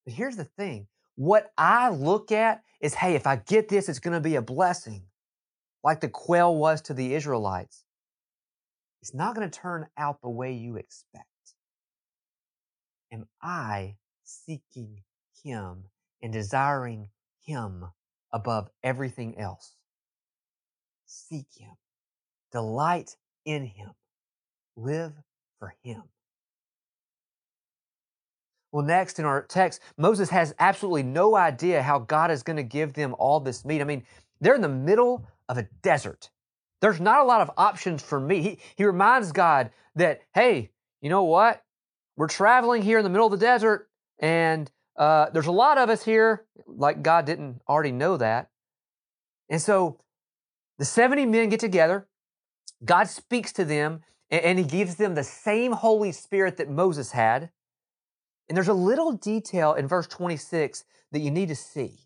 But 0.07 0.15
here's 0.15 0.37
the 0.37 0.45
thing 0.45 0.87
what 1.15 1.53
I 1.59 1.91
look 1.91 2.33
at 2.33 2.63
is 2.81 2.95
hey, 2.95 3.17
if 3.17 3.27
I 3.27 3.37
get 3.37 3.69
this, 3.69 3.91
it's 3.91 3.99
going 3.99 4.15
to 4.15 4.21
be 4.21 4.37
a 4.37 4.43
blessing, 4.43 5.03
like 5.83 6.01
the 6.01 6.09
quail 6.09 6.55
was 6.55 6.81
to 6.83 6.95
the 6.95 7.15
Israelites. 7.15 7.85
It's 9.03 9.15
not 9.15 9.35
going 9.35 9.49
to 9.49 9.59
turn 9.59 9.87
out 9.97 10.21
the 10.21 10.31
way 10.31 10.53
you 10.53 10.77
expect. 10.77 11.27
Am 13.13 13.27
I 13.41 13.97
seeking 14.25 15.03
Him 15.45 15.85
and 16.21 16.33
desiring 16.33 17.11
Him 17.41 17.85
above 18.33 18.69
everything 18.83 19.39
else? 19.39 19.77
Seek 21.05 21.47
Him, 21.57 21.77
delight 22.51 23.17
in 23.45 23.65
Him, 23.65 23.91
live 24.77 25.13
for 25.61 25.75
Him. 25.85 26.03
Well, 28.73 28.85
next 28.85 29.19
in 29.19 29.25
our 29.25 29.43
text, 29.43 29.81
Moses 29.97 30.29
has 30.31 30.55
absolutely 30.59 31.05
no 31.05 31.37
idea 31.37 31.83
how 31.83 32.01
God 32.01 32.31
is 32.31 32.43
going 32.43 32.57
to 32.57 32.63
give 32.63 32.93
them 32.93 33.15
all 33.19 33.41
this 33.41 33.65
meat. 33.65 33.81
I 33.81 33.85
mean, 33.85 34.03
they're 34.41 34.57
in 34.57 34.61
the 34.61 34.69
middle 34.69 35.25
of 35.49 35.59
a 35.59 35.69
desert. 35.83 36.31
There's 36.81 37.01
not 37.01 37.21
a 37.21 37.25
lot 37.25 37.41
of 37.41 37.51
options 37.57 38.03
for 38.03 38.21
me. 38.21 38.41
He, 38.43 38.59
he 38.77 38.85
reminds 38.85 39.33
God 39.33 39.71
that, 39.95 40.23
hey, 40.35 40.71
you 41.01 41.09
know 41.09 41.25
what? 41.25 41.63
We're 42.17 42.29
traveling 42.29 42.83
here 42.83 42.99
in 42.99 43.05
the 43.05 43.11
middle 43.11 43.27
of 43.27 43.33
the 43.33 43.45
desert, 43.45 43.89
and 44.19 44.71
uh, 44.97 45.31
there's 45.31 45.47
a 45.47 45.53
lot 45.53 45.79
of 45.79 45.91
us 45.91 46.05
here, 46.05 46.47
like 46.67 47.03
God 47.03 47.27
didn't 47.27 47.61
already 47.69 47.93
know 47.93 48.17
that. 48.17 48.51
And 49.49 49.61
so 49.61 50.01
the 50.79 50.85
70 50.85 51.27
men 51.27 51.49
get 51.49 51.61
together. 51.61 52.09
God 52.85 53.09
speaks 53.09 53.53
to 53.55 53.65
them, 53.65 54.03
and, 54.31 54.43
and 54.43 54.59
he 54.59 54.65
gives 54.65 54.97
them 54.97 55.15
the 55.15 55.25
same 55.25 55.73
Holy 55.73 56.13
Spirit 56.13 56.57
that 56.57 56.71
Moses 56.71 57.13
had. 57.13 57.51
And 58.49 58.57
there's 58.57 58.69
a 58.69 58.75
little 58.75 59.13
detail 59.13 59.75
in 59.75 59.89
verse 59.89 60.07
26 60.07 60.85
that 61.13 61.21
you 61.21 61.31
need 61.31 61.49
to 61.49 61.57
see. 61.57 61.99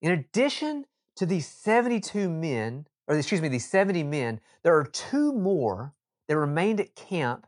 In 0.00 0.10
addition 0.10 0.86
to 1.16 1.26
these 1.26 1.46
72 1.46 2.28
men, 2.28 2.86
or 3.06 3.16
excuse 3.16 3.40
me, 3.40 3.48
these 3.48 3.68
70 3.68 4.02
men, 4.04 4.40
there 4.62 4.76
are 4.76 4.84
two 4.84 5.32
more 5.32 5.94
that 6.28 6.36
remained 6.36 6.80
at 6.80 6.94
camp 6.94 7.46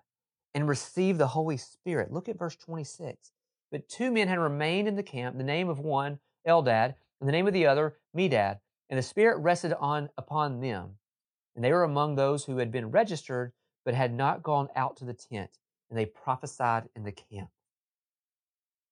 and 0.55 0.69
received 0.69 1.19
the 1.19 1.29
Holy 1.29 1.57
Spirit. 1.57 2.13
Look 2.13 2.29
at 2.29 2.39
verse 2.39 2.57
26. 2.57 3.33
But 3.71 3.89
two 3.89 4.11
men 4.11 4.29
had 4.29 4.39
remained 4.39 4.87
in 4.87 4.97
the 4.97 5.03
camp, 5.03 5.37
the 5.37 5.45
name 5.45 5.69
of 5.69 5.81
one, 5.81 6.21
Eldad, 6.47 6.95
and 7.21 7.29
the 7.29 7.33
name 7.33 7.47
of 7.47 7.53
the 7.53 7.67
other, 7.67 7.97
Medad, 8.17 8.59
and 8.91 8.99
the 8.99 9.03
Spirit 9.03 9.39
rested 9.39 9.73
on 9.73 10.11
upon 10.17 10.61
them. 10.61 10.97
And 11.57 11.65
they 11.65 11.73
were 11.73 11.85
among 11.85 12.15
those 12.15 12.45
who 12.45 12.59
had 12.59 12.71
been 12.71 12.91
registered, 12.91 13.53
but 13.85 13.95
had 13.95 14.13
not 14.13 14.43
gone 14.43 14.69
out 14.77 14.97
to 14.99 15.05
the 15.05 15.15
tent, 15.15 15.59
and 15.89 15.99
they 15.99 16.07
prophesied 16.07 16.89
in 16.95 17.05
the 17.05 17.13
camp. 17.13 17.49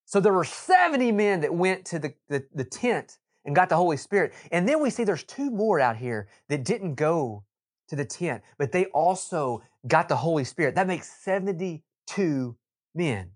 So 0.04 0.20
there 0.20 0.32
were 0.32 0.44
70 0.44 1.12
men 1.12 1.40
that 1.40 1.54
went 1.54 1.84
to 1.86 1.98
the, 1.98 2.14
the, 2.28 2.44
the 2.54 2.64
tent 2.64 3.18
and 3.44 3.54
got 3.54 3.68
the 3.68 3.76
Holy 3.76 3.96
Spirit. 3.96 4.32
And 4.50 4.68
then 4.68 4.80
we 4.80 4.90
see 4.90 5.04
there's 5.04 5.24
two 5.24 5.50
more 5.50 5.80
out 5.80 5.96
here 5.96 6.28
that 6.48 6.64
didn't 6.64 6.94
go 6.94 7.44
to 7.88 7.96
the 7.96 8.04
tent, 8.04 8.42
but 8.58 8.72
they 8.72 8.86
also 8.86 9.62
got 9.86 10.08
the 10.08 10.16
Holy 10.16 10.44
Spirit. 10.44 10.74
That 10.74 10.86
makes 10.86 11.10
72 11.22 12.56
men. 12.94 13.30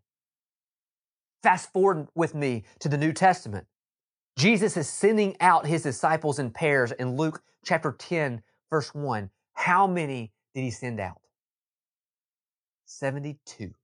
Fast 1.42 1.72
forward 1.72 2.08
with 2.14 2.34
me 2.34 2.64
to 2.80 2.88
the 2.88 2.98
New 2.98 3.12
Testament. 3.12 3.66
Jesus 4.36 4.76
is 4.76 4.88
sending 4.88 5.36
out 5.40 5.66
his 5.66 5.82
disciples 5.82 6.38
in 6.38 6.50
pairs 6.50 6.92
in 6.92 7.16
Luke 7.16 7.42
chapter 7.64 7.92
10, 7.92 8.42
verse 8.70 8.94
1. 8.94 9.30
How 9.54 9.86
many 9.86 10.32
did 10.54 10.62
he 10.62 10.70
send 10.70 11.00
out? 11.00 11.20
72. 12.84 13.74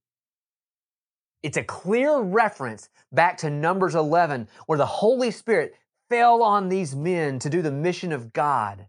It's 1.41 1.57
a 1.57 1.63
clear 1.63 2.19
reference 2.19 2.89
back 3.11 3.37
to 3.37 3.49
Numbers 3.49 3.95
11, 3.95 4.47
where 4.65 4.77
the 4.77 4.85
Holy 4.85 5.29
Spirit 5.29 5.75
fell 6.13 6.43
on 6.43 6.69
these 6.69 6.95
men 6.95 7.39
to 7.39 7.49
do 7.49 7.63
the 7.63 7.71
mission 7.71 8.11
of 8.11 8.33
God. 8.33 8.85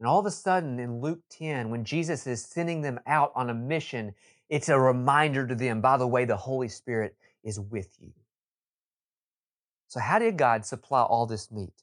And 0.00 0.08
all 0.08 0.18
of 0.18 0.24
a 0.24 0.30
sudden 0.30 0.78
in 0.78 1.02
Luke 1.02 1.20
10, 1.28 1.68
when 1.68 1.84
Jesus 1.84 2.26
is 2.26 2.42
sending 2.42 2.80
them 2.80 2.98
out 3.06 3.32
on 3.34 3.50
a 3.50 3.54
mission, 3.54 4.14
it's 4.48 4.70
a 4.70 4.80
reminder 4.80 5.46
to 5.46 5.54
them, 5.54 5.82
by 5.82 5.98
the 5.98 6.06
way, 6.06 6.24
the 6.24 6.38
Holy 6.38 6.68
Spirit 6.68 7.16
is 7.44 7.60
with 7.60 7.94
you. 8.00 8.12
So, 9.88 10.00
how 10.00 10.18
did 10.18 10.38
God 10.38 10.64
supply 10.64 11.02
all 11.02 11.26
this 11.26 11.52
meat? 11.52 11.82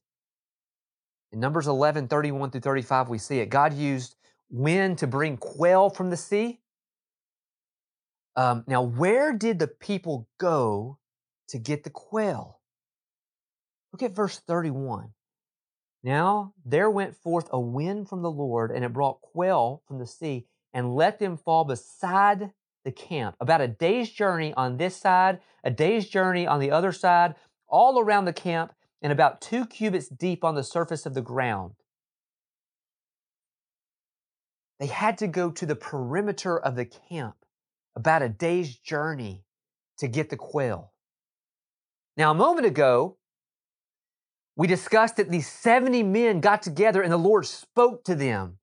In 1.32 1.40
Numbers 1.40 1.68
11, 1.68 2.08
31 2.08 2.50
through 2.50 2.62
35, 2.62 3.10
we 3.10 3.20
see 3.20 3.38
it. 3.38 3.50
God 3.50 3.72
used 3.72 4.16
wind 4.50 4.98
to 4.98 5.06
bring 5.06 5.38
quail 5.38 5.92
from 5.92 6.10
the 6.10 6.18
sea. 6.18 6.60
Um, 8.36 8.64
now, 8.66 8.82
where 8.82 9.32
did 9.32 9.60
the 9.60 9.68
people 9.68 10.28
go 10.40 10.98
to 11.50 11.60
get 11.60 11.84
the 11.84 11.92
quail? 11.92 12.62
Look 13.96 14.04
at 14.04 14.14
verse 14.14 14.40
31. 14.40 15.14
Now 16.04 16.54
there 16.66 16.90
went 16.90 17.16
forth 17.16 17.48
a 17.50 17.60
wind 17.62 18.10
from 18.10 18.24
the 18.24 18.30
Lord, 18.30 18.70
and 18.70 18.84
it 18.84 18.92
brought 18.92 19.22
quail 19.22 19.84
from 19.88 20.00
the 20.00 20.06
sea, 20.06 20.48
and 20.74 20.98
let 20.98 21.18
them 21.18 21.38
fall 21.38 21.64
beside 21.64 22.52
the 22.84 22.92
camp, 22.92 23.38
about 23.40 23.62
a 23.62 23.70
day's 23.70 24.12
journey 24.12 24.54
on 24.56 24.76
this 24.76 24.98
side, 24.98 25.40
a 25.64 25.72
day's 25.72 26.10
journey 26.10 26.46
on 26.46 26.60
the 26.60 26.72
other 26.72 26.92
side, 26.92 27.36
all 27.70 27.98
around 27.98 28.26
the 28.26 28.34
camp, 28.34 28.74
and 29.02 29.14
about 29.14 29.40
two 29.40 29.66
cubits 29.66 30.10
deep 30.10 30.44
on 30.44 30.56
the 30.56 30.64
surface 30.66 31.06
of 31.06 31.14
the 31.14 31.22
ground. 31.22 31.76
They 34.78 34.88
had 34.88 35.18
to 35.20 35.28
go 35.28 35.52
to 35.52 35.66
the 35.66 35.78
perimeter 35.78 36.60
of 36.60 36.76
the 36.76 36.84
camp 36.84 37.38
about 37.96 38.24
a 38.24 38.28
day's 38.28 38.76
journey 38.76 39.46
to 40.00 40.10
get 40.10 40.30
the 40.30 40.36
quail. 40.36 40.92
Now, 42.18 42.32
a 42.32 42.36
moment 42.36 42.66
ago, 42.66 43.16
we 44.56 44.68
discussed 44.68 45.18
that 45.18 45.30
these 45.30 45.48
70 45.48 46.04
men 46.04 46.40
got 46.40 46.62
together 46.62 47.02
and 47.02 47.12
the 47.12 47.18
Lord 47.18 47.46
spoke 47.46 48.04
to 48.06 48.16
them. 48.16 48.58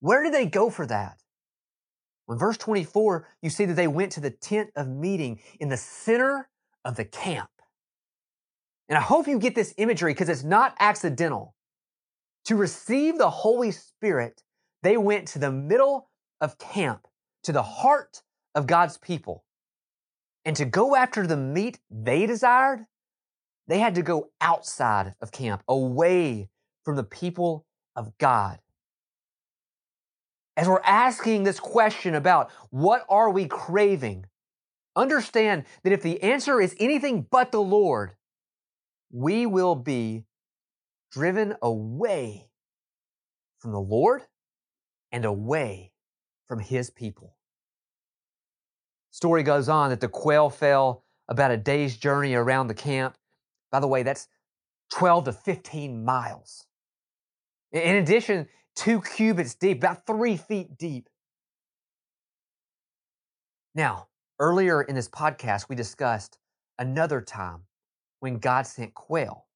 Where 0.00 0.22
did 0.22 0.32
they 0.32 0.46
go 0.46 0.70
for 0.70 0.86
that? 0.86 1.20
Well, 2.26 2.36
in 2.36 2.38
verse 2.38 2.56
24, 2.56 3.28
you 3.42 3.50
see 3.50 3.66
that 3.66 3.74
they 3.74 3.88
went 3.88 4.12
to 4.12 4.20
the 4.20 4.30
tent 4.30 4.70
of 4.76 4.88
meeting 4.88 5.40
in 5.58 5.68
the 5.68 5.76
center 5.76 6.48
of 6.84 6.96
the 6.96 7.04
camp. 7.04 7.50
And 8.88 8.96
I 8.96 9.02
hope 9.02 9.28
you 9.28 9.38
get 9.38 9.54
this 9.54 9.74
imagery 9.76 10.12
because 10.12 10.28
it's 10.28 10.42
not 10.42 10.74
accidental. 10.80 11.54
To 12.46 12.56
receive 12.56 13.18
the 13.18 13.30
Holy 13.30 13.70
Spirit, 13.70 14.42
they 14.82 14.96
went 14.96 15.28
to 15.28 15.38
the 15.38 15.52
middle 15.52 16.08
of 16.40 16.58
camp, 16.58 17.06
to 17.44 17.52
the 17.52 17.62
heart 17.62 18.22
of 18.54 18.66
God's 18.66 18.96
people. 18.96 19.44
And 20.44 20.56
to 20.56 20.64
go 20.64 20.96
after 20.96 21.26
the 21.26 21.36
meat 21.36 21.78
they 21.90 22.26
desired, 22.26 22.86
they 23.70 23.78
had 23.78 23.94
to 23.94 24.02
go 24.02 24.30
outside 24.40 25.14
of 25.20 25.30
camp, 25.30 25.62
away 25.68 26.48
from 26.84 26.96
the 26.96 27.04
people 27.04 27.64
of 27.94 28.16
God. 28.18 28.58
As 30.56 30.68
we're 30.68 30.80
asking 30.84 31.44
this 31.44 31.60
question 31.60 32.14
about 32.16 32.50
what 32.70 33.06
are 33.08 33.30
we 33.30 33.46
craving, 33.46 34.26
understand 34.96 35.64
that 35.84 35.92
if 35.92 36.02
the 36.02 36.20
answer 36.22 36.60
is 36.60 36.74
anything 36.80 37.26
but 37.30 37.52
the 37.52 37.62
Lord, 37.62 38.16
we 39.12 39.46
will 39.46 39.76
be 39.76 40.24
driven 41.12 41.54
away 41.62 42.48
from 43.60 43.70
the 43.70 43.80
Lord 43.80 44.22
and 45.12 45.24
away 45.24 45.92
from 46.48 46.58
his 46.58 46.90
people. 46.90 47.36
Story 49.12 49.44
goes 49.44 49.68
on 49.68 49.90
that 49.90 50.00
the 50.00 50.08
quail 50.08 50.50
fell 50.50 51.04
about 51.28 51.52
a 51.52 51.56
day's 51.56 51.96
journey 51.96 52.34
around 52.34 52.66
the 52.66 52.74
camp. 52.74 53.16
By 53.70 53.80
the 53.80 53.88
way, 53.88 54.02
that's 54.02 54.28
12 54.92 55.24
to 55.24 55.32
15 55.32 56.04
miles. 56.04 56.66
In 57.72 57.96
addition, 57.96 58.48
two 58.74 59.00
cubits 59.00 59.54
deep, 59.54 59.78
about 59.78 60.06
three 60.06 60.36
feet 60.36 60.76
deep. 60.76 61.08
Now, 63.74 64.08
earlier 64.40 64.82
in 64.82 64.96
this 64.96 65.08
podcast, 65.08 65.68
we 65.68 65.76
discussed 65.76 66.38
another 66.78 67.20
time 67.20 67.62
when 68.18 68.38
God 68.38 68.66
sent 68.66 68.94
quail. 68.94 69.46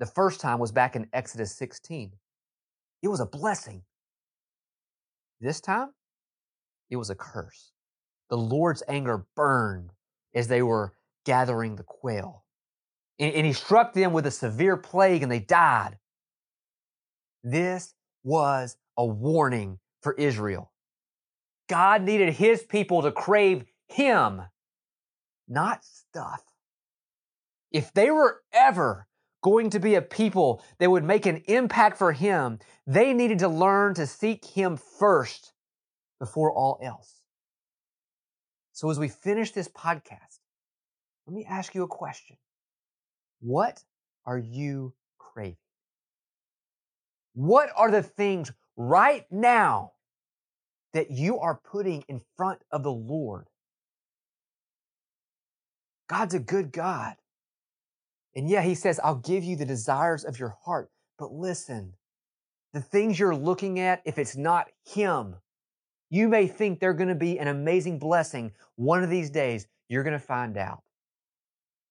The 0.00 0.06
first 0.06 0.40
time 0.40 0.58
was 0.58 0.72
back 0.72 0.96
in 0.96 1.06
Exodus 1.12 1.54
16. 1.54 2.12
It 3.02 3.08
was 3.08 3.20
a 3.20 3.26
blessing. 3.26 3.82
This 5.40 5.60
time, 5.60 5.90
it 6.90 6.96
was 6.96 7.10
a 7.10 7.14
curse. 7.14 7.72
The 8.28 8.36
Lord's 8.36 8.82
anger 8.88 9.26
burned 9.36 9.92
as 10.34 10.48
they 10.48 10.62
were 10.62 10.94
gathering 11.24 11.76
the 11.76 11.82
quail. 11.82 12.44
And, 13.20 13.34
and 13.34 13.46
he 13.46 13.52
struck 13.52 13.92
them 13.92 14.12
with 14.12 14.26
a 14.26 14.30
severe 14.30 14.76
plague 14.76 15.22
and 15.22 15.30
they 15.30 15.38
died. 15.38 15.98
This 17.44 17.94
was 18.24 18.76
a 18.96 19.04
warning 19.04 19.78
for 20.02 20.14
Israel. 20.14 20.72
God 21.68 22.02
needed 22.02 22.34
his 22.34 22.64
people 22.64 23.02
to 23.02 23.12
crave 23.12 23.64
him, 23.86 24.42
not 25.46 25.84
stuff. 25.84 26.42
If 27.70 27.92
they 27.92 28.10
were 28.10 28.42
ever 28.52 29.06
going 29.42 29.70
to 29.70 29.78
be 29.78 29.94
a 29.94 30.02
people 30.02 30.62
that 30.78 30.90
would 30.90 31.04
make 31.04 31.26
an 31.26 31.42
impact 31.46 31.96
for 31.96 32.12
him, 32.12 32.58
they 32.86 33.12
needed 33.12 33.38
to 33.38 33.48
learn 33.48 33.94
to 33.94 34.06
seek 34.06 34.44
him 34.44 34.76
first 34.76 35.52
before 36.18 36.52
all 36.52 36.78
else. 36.82 37.20
So, 38.72 38.90
as 38.90 38.98
we 38.98 39.08
finish 39.08 39.52
this 39.52 39.68
podcast, 39.68 40.40
let 41.26 41.34
me 41.34 41.46
ask 41.48 41.74
you 41.74 41.82
a 41.84 41.88
question 41.88 42.36
What 43.40 43.82
are 44.26 44.38
you 44.38 44.94
craving? 45.18 45.56
What 47.34 47.70
are 47.76 47.90
the 47.90 48.02
things 48.02 48.52
right 48.76 49.26
now 49.30 49.92
that 50.92 51.10
you 51.10 51.38
are 51.38 51.60
putting 51.64 52.02
in 52.08 52.20
front 52.36 52.60
of 52.72 52.82
the 52.82 52.92
Lord? 52.92 53.46
God's 56.08 56.34
a 56.34 56.40
good 56.40 56.72
God. 56.72 57.16
And 58.34 58.48
yeah, 58.48 58.62
He 58.62 58.74
says, 58.74 59.00
I'll 59.02 59.16
give 59.16 59.44
you 59.44 59.56
the 59.56 59.66
desires 59.66 60.24
of 60.24 60.38
your 60.38 60.56
heart. 60.64 60.90
But 61.18 61.32
listen, 61.32 61.94
the 62.72 62.80
things 62.80 63.18
you're 63.18 63.34
looking 63.34 63.80
at, 63.80 64.02
if 64.04 64.18
it's 64.18 64.36
not 64.36 64.68
Him, 64.84 65.36
You 66.10 66.28
may 66.28 66.48
think 66.48 66.80
they're 66.80 66.92
going 66.92 67.08
to 67.08 67.14
be 67.14 67.38
an 67.38 67.46
amazing 67.48 68.00
blessing. 68.00 68.52
One 68.74 69.04
of 69.04 69.10
these 69.10 69.30
days, 69.30 69.68
you're 69.88 70.02
going 70.02 70.18
to 70.18 70.24
find 70.24 70.56
out 70.56 70.82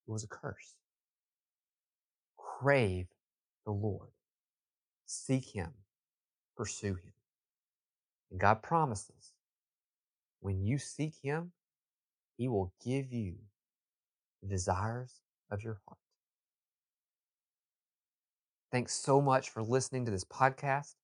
it 0.07 0.11
was 0.11 0.25
a 0.25 0.27
curse. 0.27 0.75
Crave 2.59 3.07
the 3.65 3.71
Lord. 3.71 4.09
Seek 5.05 5.45
Him. 5.45 5.69
Pursue 6.57 6.95
Him. 6.95 7.13
And 8.31 8.39
God 8.39 8.61
promises 8.61 9.31
when 10.41 10.61
you 10.61 10.77
seek 10.77 11.13
Him, 11.23 11.53
He 12.35 12.49
will 12.49 12.73
give 12.83 13.13
you 13.13 13.35
the 14.41 14.49
desires 14.49 15.21
of 15.49 15.63
your 15.63 15.79
heart. 15.87 15.99
Thanks 18.73 18.93
so 18.93 19.21
much 19.21 19.49
for 19.49 19.63
listening 19.63 20.03
to 20.05 20.11
this 20.11 20.25
podcast. 20.25 20.95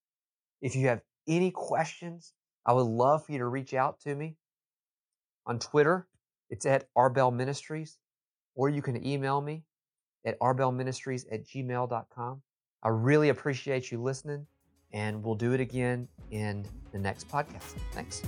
If 0.61 0.75
you 0.75 0.87
have 0.87 1.01
any 1.25 1.51
questions, 1.51 2.33
I 2.65 2.73
would 2.73 2.81
love 2.81 3.25
for 3.25 3.31
you 3.31 3.37
to 3.37 3.47
reach 3.47 3.73
out 3.73 4.01
to 4.01 4.13
me 4.13 4.35
on 5.45 5.59
Twitter. 5.59 6.05
It's 6.49 6.65
at 6.65 6.93
Arbel 6.97 7.33
Ministries, 7.33 7.97
or 8.55 8.67
you 8.67 8.81
can 8.81 9.07
email 9.07 9.39
me 9.39 9.63
at 10.25 10.39
rbellministries 10.39 11.25
at 11.31 11.45
gmail.com. 11.45 12.41
I 12.83 12.89
really 12.89 13.29
appreciate 13.29 13.91
you 13.91 14.01
listening, 14.01 14.45
and 14.93 15.23
we'll 15.23 15.35
do 15.35 15.53
it 15.53 15.59
again 15.59 16.07
in 16.31 16.65
the 16.91 16.99
next 16.99 17.27
podcast. 17.27 17.75
Thanks. 17.93 18.21